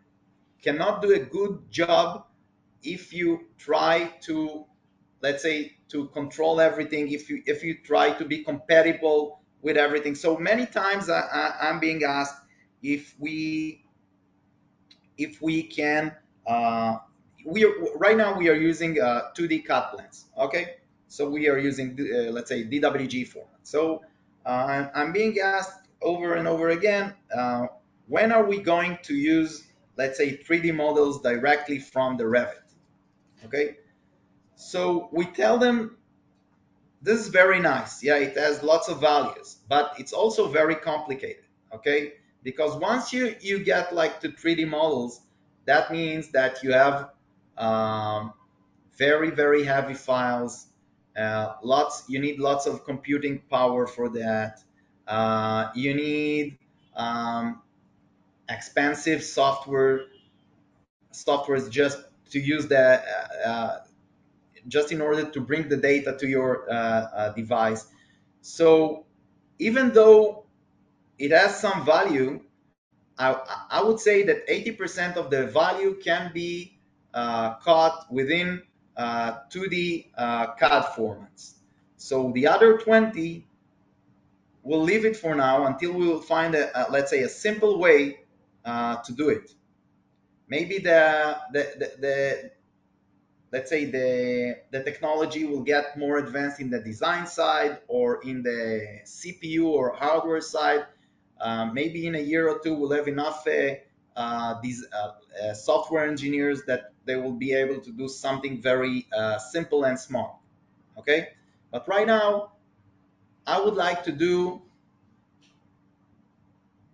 [0.62, 2.24] cannot do a good job
[2.82, 4.64] if you try to
[5.20, 10.14] let's say to control everything if you if you try to be compatible with everything
[10.14, 12.36] so many times I, i'm being asked
[12.82, 13.84] if we
[15.16, 16.14] if we can
[16.46, 16.98] uh,
[17.48, 20.74] we are, right now we are using uh, 2d CAD plans okay?
[21.08, 23.60] So we are using uh, let's say dwg format.
[23.62, 24.02] So
[24.44, 27.66] uh, i'm being asked over and over again uh,
[28.06, 29.64] when are we going to use
[29.96, 32.68] let's say 3d models directly from the revit
[33.44, 33.76] okay?
[34.56, 35.96] So we tell them
[37.00, 41.44] this is very nice yeah it has lots of values but it's also very complicated
[41.74, 42.12] okay?
[42.42, 45.22] Because once you you get like to 3d models
[45.64, 47.10] that means that you have
[47.58, 48.32] um,
[48.96, 50.66] very very heavy files
[51.18, 54.60] uh, lots you need lots of computing power for that
[55.06, 56.58] uh, you need
[56.96, 57.62] um,
[58.48, 60.02] expensive software
[61.12, 61.98] softwares just
[62.30, 63.78] to use the uh, uh,
[64.66, 67.86] just in order to bring the data to your uh, uh, device.
[68.42, 69.06] So
[69.58, 70.46] even though
[71.18, 72.40] it has some value,
[73.18, 76.77] I, I would say that 80% of the value can be
[77.12, 78.62] caught within
[78.98, 81.54] 2D CAD formats.
[81.96, 83.44] So the other 20
[84.62, 87.78] we'll leave it for now until we will find a, a let's say a simple
[87.78, 88.20] way
[88.64, 89.54] uh, to do it
[90.48, 92.50] maybe the, the, the, the
[93.52, 98.42] let's say the the technology will get more advanced in the design side or in
[98.42, 100.84] the cpu or hardware side
[101.40, 103.74] um, maybe in a year or two we'll have enough uh, uh,
[104.62, 109.38] these uh, uh software engineers that they will be able to do something very uh,
[109.38, 110.42] simple and small
[110.98, 111.28] okay?
[111.70, 112.52] But right now
[113.46, 114.60] i would like to do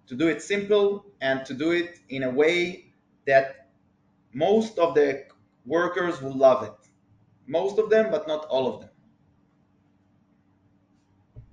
[0.07, 2.93] to do it simple and to do it in a way
[3.27, 3.69] that
[4.33, 5.25] most of the
[5.65, 6.75] workers will love it.
[7.47, 8.91] Most of them, but not all of them.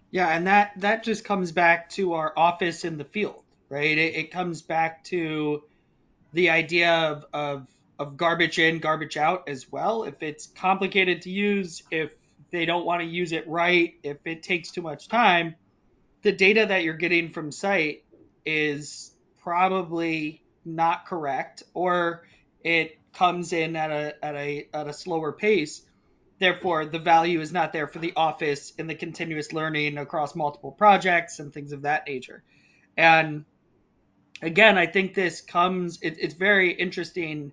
[0.10, 3.41] Yeah, and that that just comes back to our office in the field,
[3.72, 3.98] right?
[3.98, 5.64] It, it comes back to
[6.34, 10.04] the idea of, of of garbage in, garbage out as well.
[10.04, 12.10] If it's complicated to use, if
[12.52, 15.56] they don't want to use it right, if it takes too much time,
[16.24, 18.04] the data that you're getting from site
[18.44, 19.12] is
[19.44, 22.26] probably not correct or
[22.64, 25.82] it comes in at a at a at a slower pace
[26.38, 30.72] therefore the value is not there for the office and the continuous learning across multiple
[30.72, 32.44] projects and things of that nature
[32.96, 33.44] and
[34.42, 37.52] again i think this comes it, it's very interesting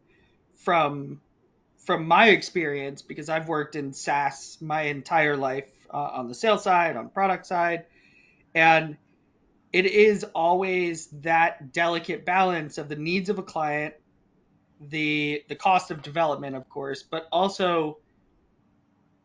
[0.57, 1.21] from
[1.79, 6.63] from my experience because i've worked in saas my entire life uh, on the sales
[6.63, 7.85] side on product side
[8.55, 8.97] and
[9.73, 13.95] it is always that delicate balance of the needs of a client
[14.81, 17.99] the the cost of development of course but also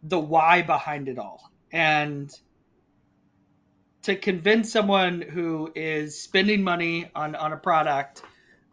[0.04, 1.50] the why behind it all.
[1.72, 2.32] And
[4.04, 8.22] to convince someone who is spending money on, on a product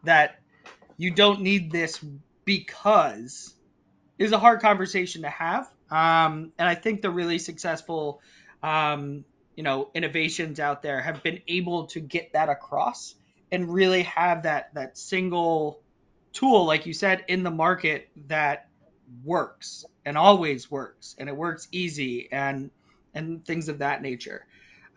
[0.04, 0.40] that
[0.96, 2.04] you don't need this
[2.44, 3.54] because
[4.18, 5.70] is a hard conversation to have.
[5.90, 8.20] Um, and I think the really successful,
[8.62, 9.24] um,
[9.56, 13.14] you know, innovations out there have been able to get that across
[13.50, 15.80] and really have that that single
[16.32, 18.68] tool, like you said, in the market that
[19.24, 22.70] works and always works and it works easy and
[23.14, 24.46] and things of that nature.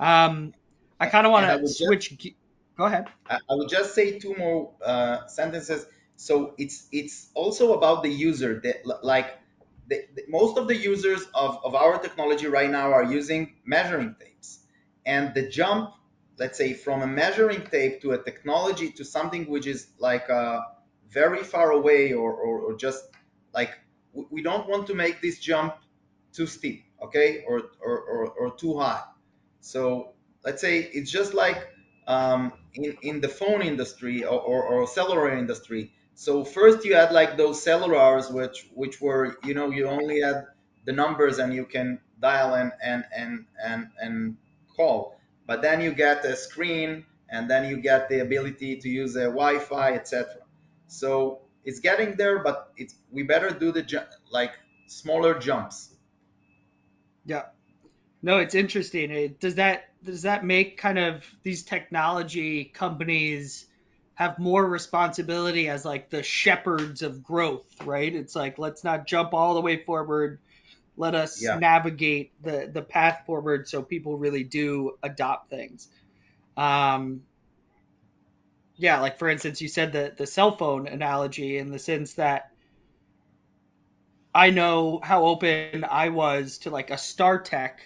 [0.03, 0.53] Um,
[0.99, 2.17] I kind of want to switch.
[2.17, 2.35] Just,
[2.77, 3.05] go ahead.
[3.29, 5.85] I, I would just say two more uh, sentences.
[6.17, 8.77] So it's it's also about the user that
[9.13, 9.29] like
[9.87, 14.15] the, the, most of the users of, of our technology right now are using measuring
[14.19, 14.59] tapes,
[15.05, 15.91] and the jump,
[16.37, 20.59] let's say, from a measuring tape to a technology to something which is like uh,
[21.09, 23.03] very far away or, or, or just
[23.53, 23.71] like
[24.13, 25.75] we don't want to make this jump
[26.33, 29.01] too steep, okay, or, or, or, or too high.
[29.63, 30.11] So
[30.43, 31.69] let's say it's just like
[32.05, 35.93] um, in, in the phone industry or, or, or, cellular industry.
[36.15, 40.47] So first you had like those cellulars, which which were you know you only had
[40.83, 44.37] the numbers and you can dial and and and and, and
[44.75, 45.17] call.
[45.47, 49.27] But then you get a screen and then you get the ability to use a
[49.39, 50.41] Wi-Fi, etc.
[50.87, 53.83] So it's getting there, but it's we better do the
[54.29, 54.51] like
[54.87, 55.95] smaller jumps.
[57.25, 57.43] Yeah.
[58.23, 59.11] No, it's interesting.
[59.11, 63.67] It, does that does that make kind of these technology companies
[64.15, 68.13] have more responsibility as like the shepherds of growth, right?
[68.15, 70.39] It's like let's not jump all the way forward.
[70.97, 71.53] Let us Yeah.
[71.53, 75.89] navigate the the path forward so people really do adopt things.
[76.57, 77.23] Um,
[78.77, 82.43] yeah, like for instance, you said the the cell phone analogy in the sense that
[84.35, 87.79] I know how open I was to like a StarTAC,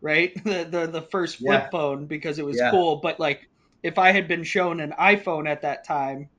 [0.00, 0.32] right?
[0.44, 1.70] The the, the first flip Yeah.
[1.70, 2.70] phone because it was Yeah.
[2.70, 2.96] cool.
[2.96, 3.48] But like
[3.82, 6.30] if I had been shown an iPhone at that time,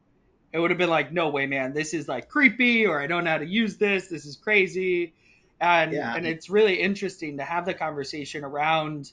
[0.54, 3.24] it would have been like, no way, man, this is like creepy, or I don't
[3.24, 4.08] know how to use this.
[4.08, 5.14] This is crazy.
[5.60, 6.14] And Yeah.
[6.16, 9.12] and it's really interesting to have the conversation around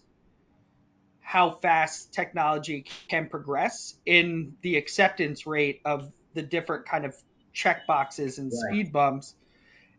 [1.20, 7.14] how fast technology can progress in the acceptance rate of the different kind of
[7.52, 8.82] check boxes and Right.
[8.82, 9.34] speed bumps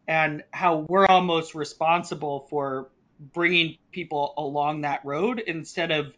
[0.07, 2.89] and how we're almost responsible for
[3.19, 6.13] bringing people along that road instead of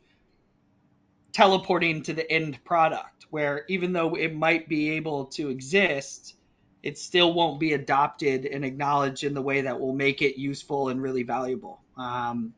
[1.33, 6.35] teleporting to the end product where even though it might be able to exist
[6.83, 10.89] it still won't be adopted and acknowledged in the way that will make it useful
[10.89, 12.53] and really valuable um,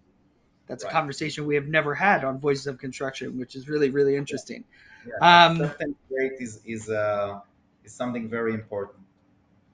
[0.68, 0.90] that's Right.
[0.90, 4.64] a conversation we have never had on voices of construction which is really really interesting
[5.06, 7.40] Yeah, Um, acceptance rate is is uh,
[7.84, 9.00] is something very important.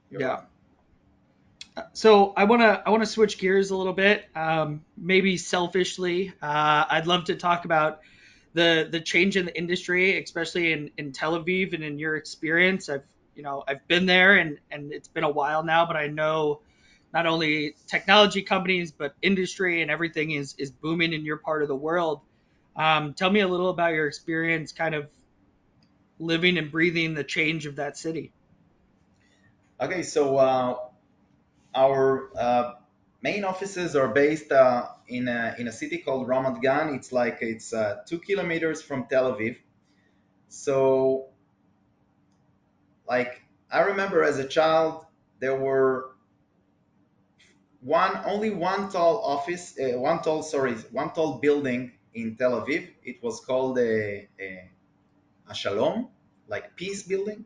[0.09, 0.27] You're Yeah.
[0.27, 0.43] right.
[1.93, 4.25] So I want to I want to switch gears a little bit.
[4.35, 8.01] Um, maybe selfishly, uh, I'd love to talk about
[8.53, 12.89] the the change in the industry, especially in, in Tel Aviv and in your experience.
[12.89, 13.03] I've
[13.35, 16.61] you know I've been there and and it's been a while now, but I know
[17.13, 21.67] not only technology companies but industry and everything is is booming in your part of
[21.67, 22.21] the world.
[22.75, 25.09] Um, tell me a little about your experience, kind of
[26.19, 28.31] living and breathing the change of that city.
[29.81, 30.75] Okay, so uh,
[31.75, 32.73] our uh,
[33.21, 36.95] main offices are based uh, in a, in a city called Ramat Gan.
[36.95, 39.57] It's like it's uh, two kilometers from Tel Aviv.
[40.47, 41.27] So,
[43.07, 43.41] like
[43.71, 45.05] I remember as a child,
[45.39, 46.11] there were
[47.81, 52.89] one only one tall office, uh, one tall sorry, one tall building in Tel Aviv.
[53.03, 54.69] It was called a, a,
[55.49, 56.09] a Shalom,
[56.47, 57.45] like peace building,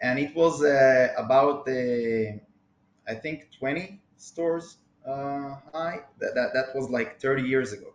[0.00, 2.38] and it was uh, about uh,
[3.08, 6.00] I think 20 stores uh, high.
[6.20, 7.94] That, that that was like 30 years ago.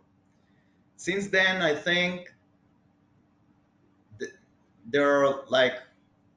[0.96, 2.32] Since then, I think
[4.18, 4.32] th-
[4.90, 5.74] there are like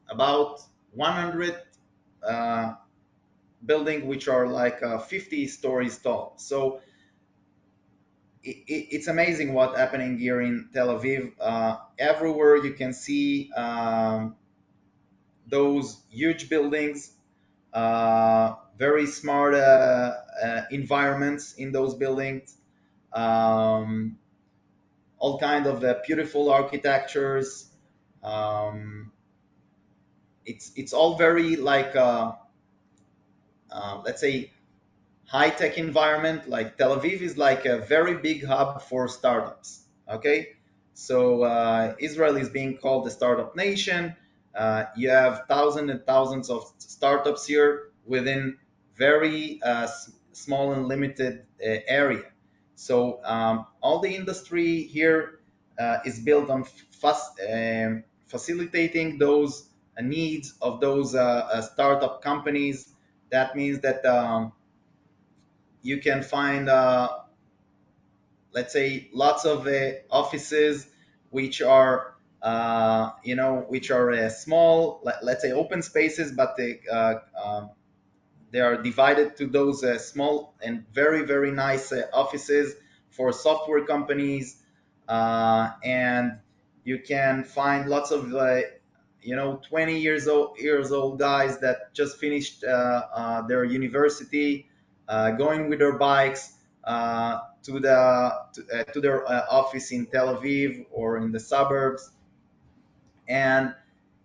[0.10, 0.62] about
[0.94, 1.58] 100
[2.28, 2.76] uh,
[3.66, 6.34] buildings which are like uh, 50 stories tall.
[6.38, 6.82] So
[8.44, 11.32] it, it, it's amazing what's happening here in Tel Aviv.
[11.40, 14.36] Uh, everywhere you can see um,
[15.48, 17.12] those huge buildings,
[17.74, 20.14] uh, very smart uh,
[20.44, 22.56] uh, environments in those buildings,
[23.14, 24.18] um,
[25.20, 27.70] all kind of uh, beautiful architectures.
[28.24, 29.12] Um,
[30.46, 32.34] it's it's all very like uh,
[33.72, 34.52] uh, let's say
[35.26, 36.50] high tech environment.
[36.50, 39.82] Like Tel Aviv is like a very big hub for startups.
[40.10, 40.50] Okay,
[40.94, 44.16] so uh, Israel is being called the startup nation.
[44.96, 48.58] You have thousands and thousands of startups here within
[48.96, 49.88] very uh,
[50.32, 52.24] small and limited uh, area.
[52.76, 55.40] So um, all the industry here
[55.80, 59.70] uh, is built on fast, um, facilitating those
[60.02, 62.94] needs of those startup companies.
[63.30, 64.54] That means that um,
[65.82, 66.70] you can find
[68.54, 70.88] let's say lots of uh, offices
[71.32, 76.56] which are uh, you know which are uh, small let, let's say open spaces but
[76.58, 77.70] they um,
[78.54, 82.76] they are divided to those uh, small and very very nice uh, offices
[83.10, 84.62] for software companies
[85.10, 86.40] uh, and
[86.86, 88.32] you can find lots of
[89.22, 94.70] you know 20 years old years old guys that just finished their university
[95.38, 100.36] going with their bikes uh, to the to, uh, to their uh, office in Tel
[100.36, 102.12] Aviv or in the suburbs.
[103.28, 103.74] And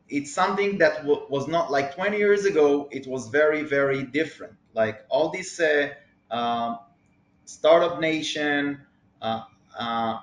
[0.09, 4.55] it's something that w- was not like 20 years ago it was very very different.
[4.75, 5.91] Like all this uh,
[6.31, 6.79] um,
[7.45, 8.81] startup nation
[9.23, 9.43] uh,
[9.79, 10.21] uh,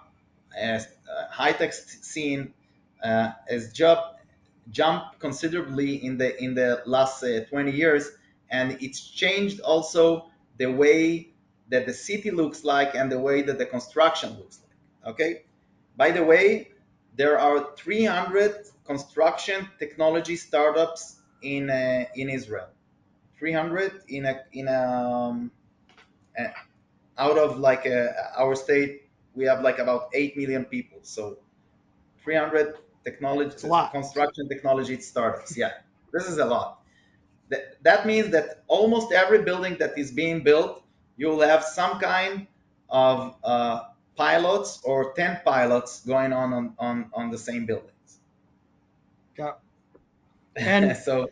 [0.58, 2.54] as uh, high-tech scene
[3.04, 4.20] uh, has jumped
[4.72, 8.12] jumped considerably in the in the last uh, 20 years
[8.50, 11.30] and it's changed also the way
[11.70, 15.44] that the city looks like and the way that the construction looks like okay?
[15.98, 16.72] By the way
[17.16, 22.68] there are 300 construction technology startups in uh, in Israel.
[23.38, 25.52] 300 in a in a um,
[26.40, 26.48] uh,
[27.18, 28.08] out of like uh,
[28.38, 29.06] our state
[29.36, 31.00] we have like about 8 million people.
[31.04, 31.38] So
[32.24, 33.56] 300 technology
[33.92, 35.58] construction technology startups.
[35.58, 35.74] Yeah,
[36.12, 36.82] this is a lot.
[37.50, 40.82] That, that means that almost every building that is being built,
[41.16, 42.48] you'll have some kind
[42.90, 43.82] of uh,
[44.16, 47.92] pilots or 10 pilots going on on, on, on the same buildings.
[49.38, 49.54] Yeah.
[50.58, 51.30] And so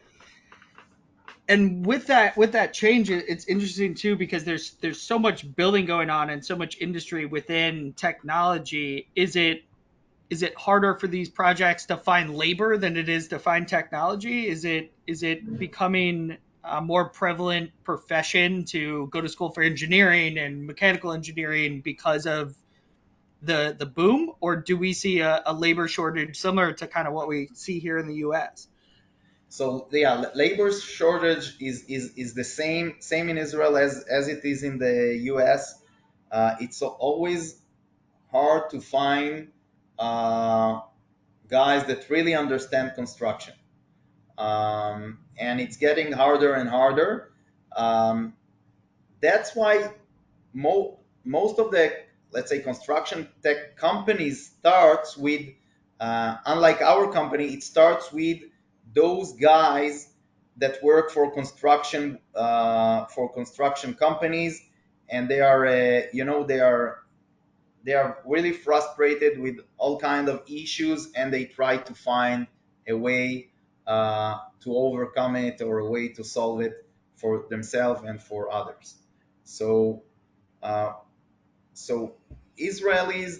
[1.47, 5.85] and with that with that change it's interesting too because there's there's so much building
[5.85, 9.63] going on and so much industry within technology is it
[10.29, 14.47] is it harder for these projects to find labor than it is to find technology
[14.47, 20.37] is it is it becoming a more prevalent profession to go to school for engineering
[20.37, 22.55] and mechanical engineering because of
[23.43, 27.13] the the boom or do we see a, a labor shortage similar to kind of
[27.13, 28.67] what we see here in the US
[29.53, 34.43] so yeah, labor shortage is, is, is the same same in Israel as, as it
[34.43, 35.79] is in the US.
[36.31, 37.61] Uh, it's always
[38.31, 39.49] hard to find
[39.99, 40.79] uh,
[41.49, 43.53] guys that really understand construction,
[44.39, 47.31] um, and it's getting harder and harder.
[47.75, 48.33] Um,
[49.21, 49.91] that's why
[50.51, 51.93] mo- most of the
[52.33, 55.47] let's say construction tech companies starts with
[55.99, 58.39] uh, unlike our company, it starts with
[58.93, 60.09] those guys
[60.57, 64.61] that work for construction uh, for construction companies.
[65.09, 66.99] And they are uh, you know they are
[67.83, 72.47] they are really frustrated with all kind of issues and they try to find
[72.87, 73.49] a way
[73.87, 78.95] uh, to overcome it or a way to solve it for themselves and for others.
[79.43, 80.03] So
[80.61, 80.93] uh,
[81.73, 82.13] so
[82.59, 83.39] israelis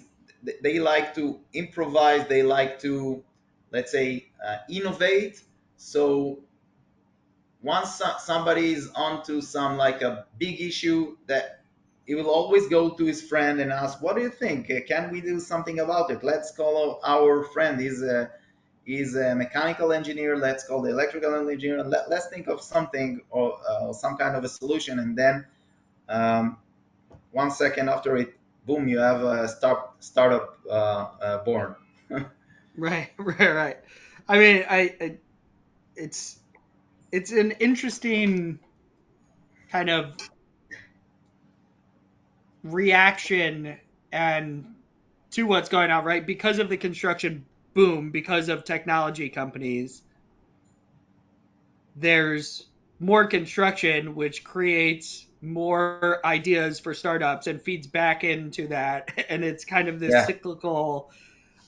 [0.62, 3.24] they like to improvise they like to
[3.74, 5.42] let's say, uh, innovate.
[5.76, 6.40] So
[7.62, 11.62] once somebody is onto some like a big issue that
[12.06, 14.70] he will always go to his friend and ask, "What do you think?
[14.70, 16.24] Uh, can we do something about it?
[16.24, 17.80] Let's call our friend.
[17.80, 18.30] He's a
[18.86, 20.38] he's a mechanical engineer.
[20.38, 21.84] Let's call the electrical engineer.
[21.84, 25.46] Let, us think of something or uh, some kind of a solution." And then
[26.10, 26.58] um,
[27.34, 28.34] one second after it,
[28.66, 31.76] boom, you have a start startup uh, uh born.
[32.76, 33.78] Right, right, right.
[34.28, 35.18] I mean, I, I
[35.96, 36.40] it's
[37.12, 38.60] it's an interesting
[39.70, 40.16] kind of
[42.64, 43.78] reaction
[44.12, 44.66] and
[45.32, 46.26] to what's going on, right?
[46.26, 50.02] Because of the construction boom, because of technology companies,
[51.96, 52.66] there's
[53.00, 59.12] more construction, which creates more ideas for startups and feeds back into that.
[59.30, 60.26] And it's kind of this yeah.
[60.26, 61.12] cyclical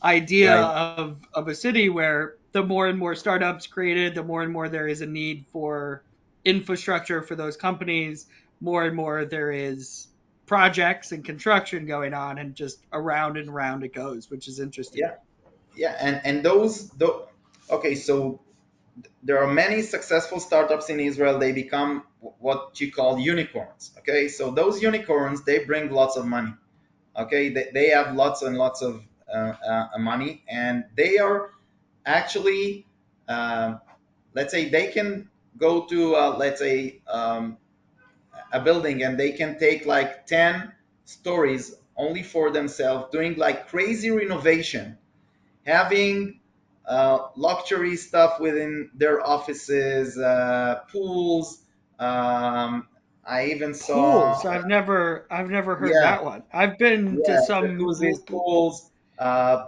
[0.04, 0.96] idea right.
[0.98, 4.70] of, of a city where the more and more startups created, the more and more
[4.70, 6.04] there is a need for
[6.44, 8.28] infrastructure for those companies,
[8.62, 10.08] more and more there is
[10.46, 15.02] projects and construction going on and just around and around it goes, which is interesting.
[15.02, 15.16] Yeah.
[15.78, 17.24] Yeah, and and those, those
[17.70, 18.40] okay, so
[19.24, 21.40] there are many successful startups in Israel.
[21.40, 22.04] They become
[22.40, 23.92] what you call unicorns.
[24.00, 26.54] Okay, so those unicorns they bring lots of money.
[27.18, 29.02] Okay, they, they have lots and lots of
[29.34, 31.52] uh, uh, money, and they are
[32.06, 32.86] actually,
[33.28, 33.80] um,
[34.34, 37.58] let's say, they can go to, uh, let's say, um,
[38.52, 40.72] a building and they can take like 10
[41.06, 44.98] stories only for themselves, doing like crazy renovation,
[45.66, 46.40] having
[46.88, 51.64] uh, luxury stuff within their offices, uh, pools.
[52.00, 52.88] Um,
[53.26, 54.46] I even saw pools.
[54.46, 56.44] I've never, I've never heard yeah, that one.
[56.54, 57.78] I've been yeah, to some
[58.28, 58.92] pools.
[59.18, 59.66] Uh,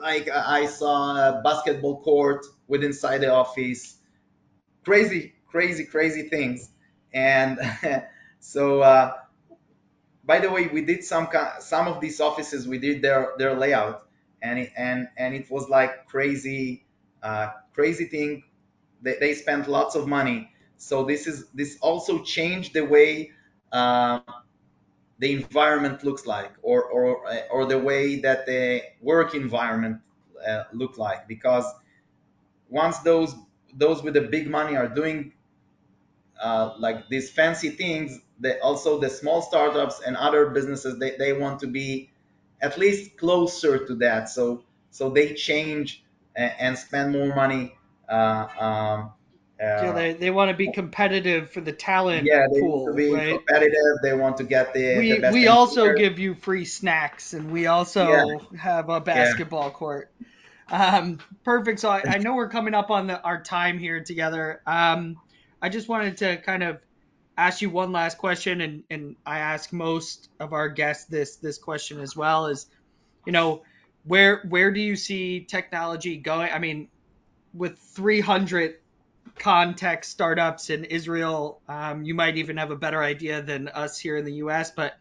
[0.00, 3.96] like I saw a basketball court with inside the office.
[4.84, 6.68] Crazy, crazy, crazy things.
[7.12, 7.58] And
[8.40, 9.14] so, uh,
[10.24, 11.28] by the way, we did some
[11.60, 12.68] some of these offices.
[12.68, 14.06] We did their their layout,
[14.44, 16.84] and it, and and it was like crazy,
[17.24, 18.44] uh, crazy thing.
[19.02, 20.50] They, they spent lots of money.
[20.78, 23.32] So this is this also changed the way
[23.72, 24.22] uh,
[25.18, 29.98] the environment looks like or, or, or the way that the work environment
[30.46, 31.64] uh, look like because
[32.68, 33.34] once those
[33.74, 35.32] those with the big money are doing
[36.42, 41.32] uh, like these fancy things that also the small startups and other businesses they, they
[41.32, 42.10] want to be
[42.64, 46.04] at least closer to that so so they change
[46.36, 47.74] and, and spend more money
[48.08, 49.12] uh, um,
[49.58, 52.96] yeah, they, they want to be competitive for the talent yeah, they pool, want to
[52.96, 53.36] be right?
[53.36, 53.98] competitive.
[54.02, 54.98] They want to get the.
[54.98, 58.58] We the we also give you free snacks, and we also yeah.
[58.58, 59.70] have a basketball yeah.
[59.70, 60.12] court.
[60.68, 61.80] Um, perfect.
[61.80, 64.62] So I, I, know we're coming up on the, our time here together.
[64.66, 65.20] Um,
[65.60, 66.80] I just wanted to kind of
[67.36, 71.58] ask you one last question, and, and I ask most of our guests this this
[71.58, 72.46] question as well.
[72.46, 72.66] Is
[73.26, 73.62] you know
[74.04, 76.50] where where do you see technology going?
[76.52, 76.88] I mean,
[77.52, 78.76] with 300
[79.38, 84.16] contech startups in Israel, um, you might even have a better idea than us here
[84.16, 84.70] in the U.S.
[84.70, 84.94] But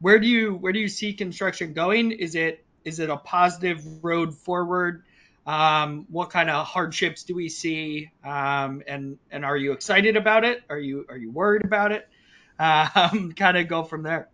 [0.00, 2.12] where do you where do you see construction going?
[2.12, 5.02] Is it is it a positive road forward?
[5.46, 8.10] Um, what kind of hardships do we see?
[8.24, 10.62] Um, and and are you excited about it?
[10.68, 12.08] Are you are you worried about it?
[12.58, 14.30] Um, kind of go from there.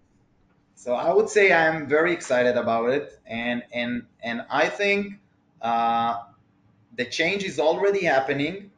[0.76, 5.14] So I would say I'm very excited about it, and and and I think
[5.60, 6.22] uh,
[6.96, 8.70] the change is already happening.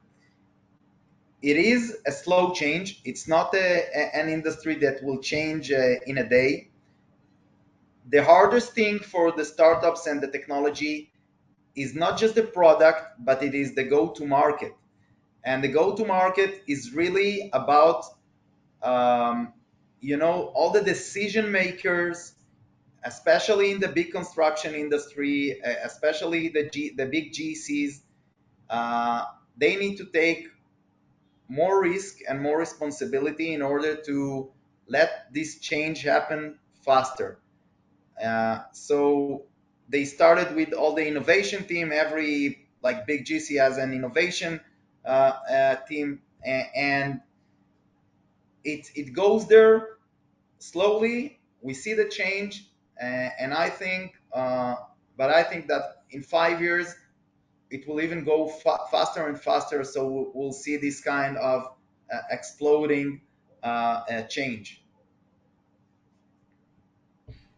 [1.42, 3.02] It is a slow change.
[3.04, 6.68] It's not a, an industry that will change uh, in a day.
[8.08, 11.10] The hardest thing for the startups and the technology
[11.76, 14.74] is not just the product, but it is the go-to market.
[15.44, 18.04] And the go-to market is really about,
[18.82, 19.52] um,
[20.00, 22.34] you know, all the decision makers,
[23.04, 28.00] especially in the big construction industry, especially the G, the big GCs,
[28.70, 29.24] uh,
[29.56, 30.48] they need to take
[31.48, 34.50] more risk and more responsibility in order to
[34.88, 37.38] let this change happen faster.
[38.22, 39.44] Uh, so
[39.88, 41.92] they started with all the innovation team.
[41.92, 44.60] Every like big GC has an innovation
[45.04, 47.20] uh, uh, team, and,
[48.64, 49.98] it it goes there
[50.58, 51.38] slowly.
[51.60, 52.70] We see the change,
[53.00, 54.76] and, I think, uh,
[55.16, 56.94] but I think that in five years
[57.70, 59.82] it will even go fa- faster and faster.
[59.84, 61.62] So we'll, we'll, see this kind of
[62.12, 63.22] uh, exploding
[63.62, 64.83] uh, change.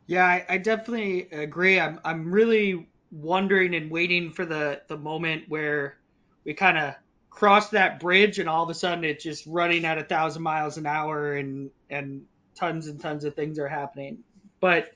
[0.06, 1.80] Yeah, I, I definitely agree.
[1.80, 5.96] I'm I'm really wondering and waiting for the the moment where
[6.44, 6.94] we kind of
[7.30, 10.78] cross that bridge and all of a sudden it's just running at a thousand miles
[10.78, 12.22] an hour and and
[12.54, 14.18] tons and tons of things are happening.
[14.60, 14.90] But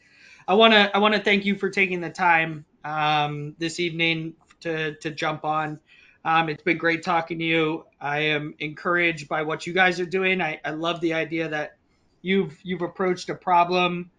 [0.46, 4.34] I want to I want to thank you for taking the time um, this evening
[4.60, 5.80] to to jump on.
[6.24, 7.84] Um, it's been great talking to you.
[8.00, 10.40] I am encouraged by what you guys are doing.
[10.42, 11.78] I, I love the idea that
[12.22, 14.10] you've you've approached a problem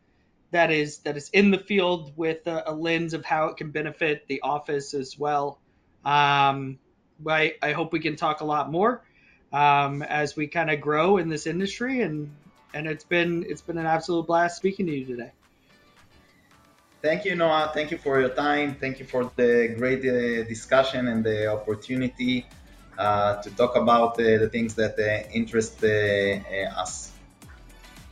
[0.52, 3.72] that is that is in the field with a, a lens of how it can
[3.72, 5.60] benefit the office as well.
[6.04, 6.80] Um,
[7.28, 9.04] I, I hope we can talk a lot more
[9.54, 12.36] um, as we kind of grow in this industry, and
[12.74, 15.32] and it's been it's been an absolute blast speaking to you today.
[17.02, 17.72] Thank you, Noah.
[17.74, 18.76] Thank you for your time.
[18.76, 22.46] Thank you for the great uh, discussion and the opportunity
[22.98, 27.12] uh, to talk about uh, the things that uh, interest uh, uh, us.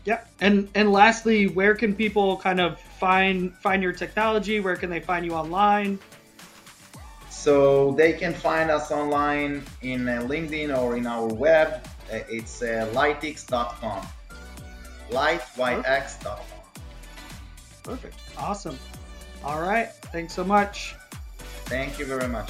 [0.05, 4.59] Yeah, and and lastly, where can people kind of find find your technology?
[4.59, 5.99] Where can they find you online?
[7.29, 11.85] So they can find us online in uh, LinkedIn or in our web.
[12.11, 14.05] Uh, it's uh, lightx.com.
[15.09, 16.39] Lightyx.com.
[17.83, 18.15] Perfect.
[18.37, 18.77] Awesome.
[19.43, 19.89] All right.
[20.11, 20.95] Thanks so much.
[21.65, 22.49] Thank you very much.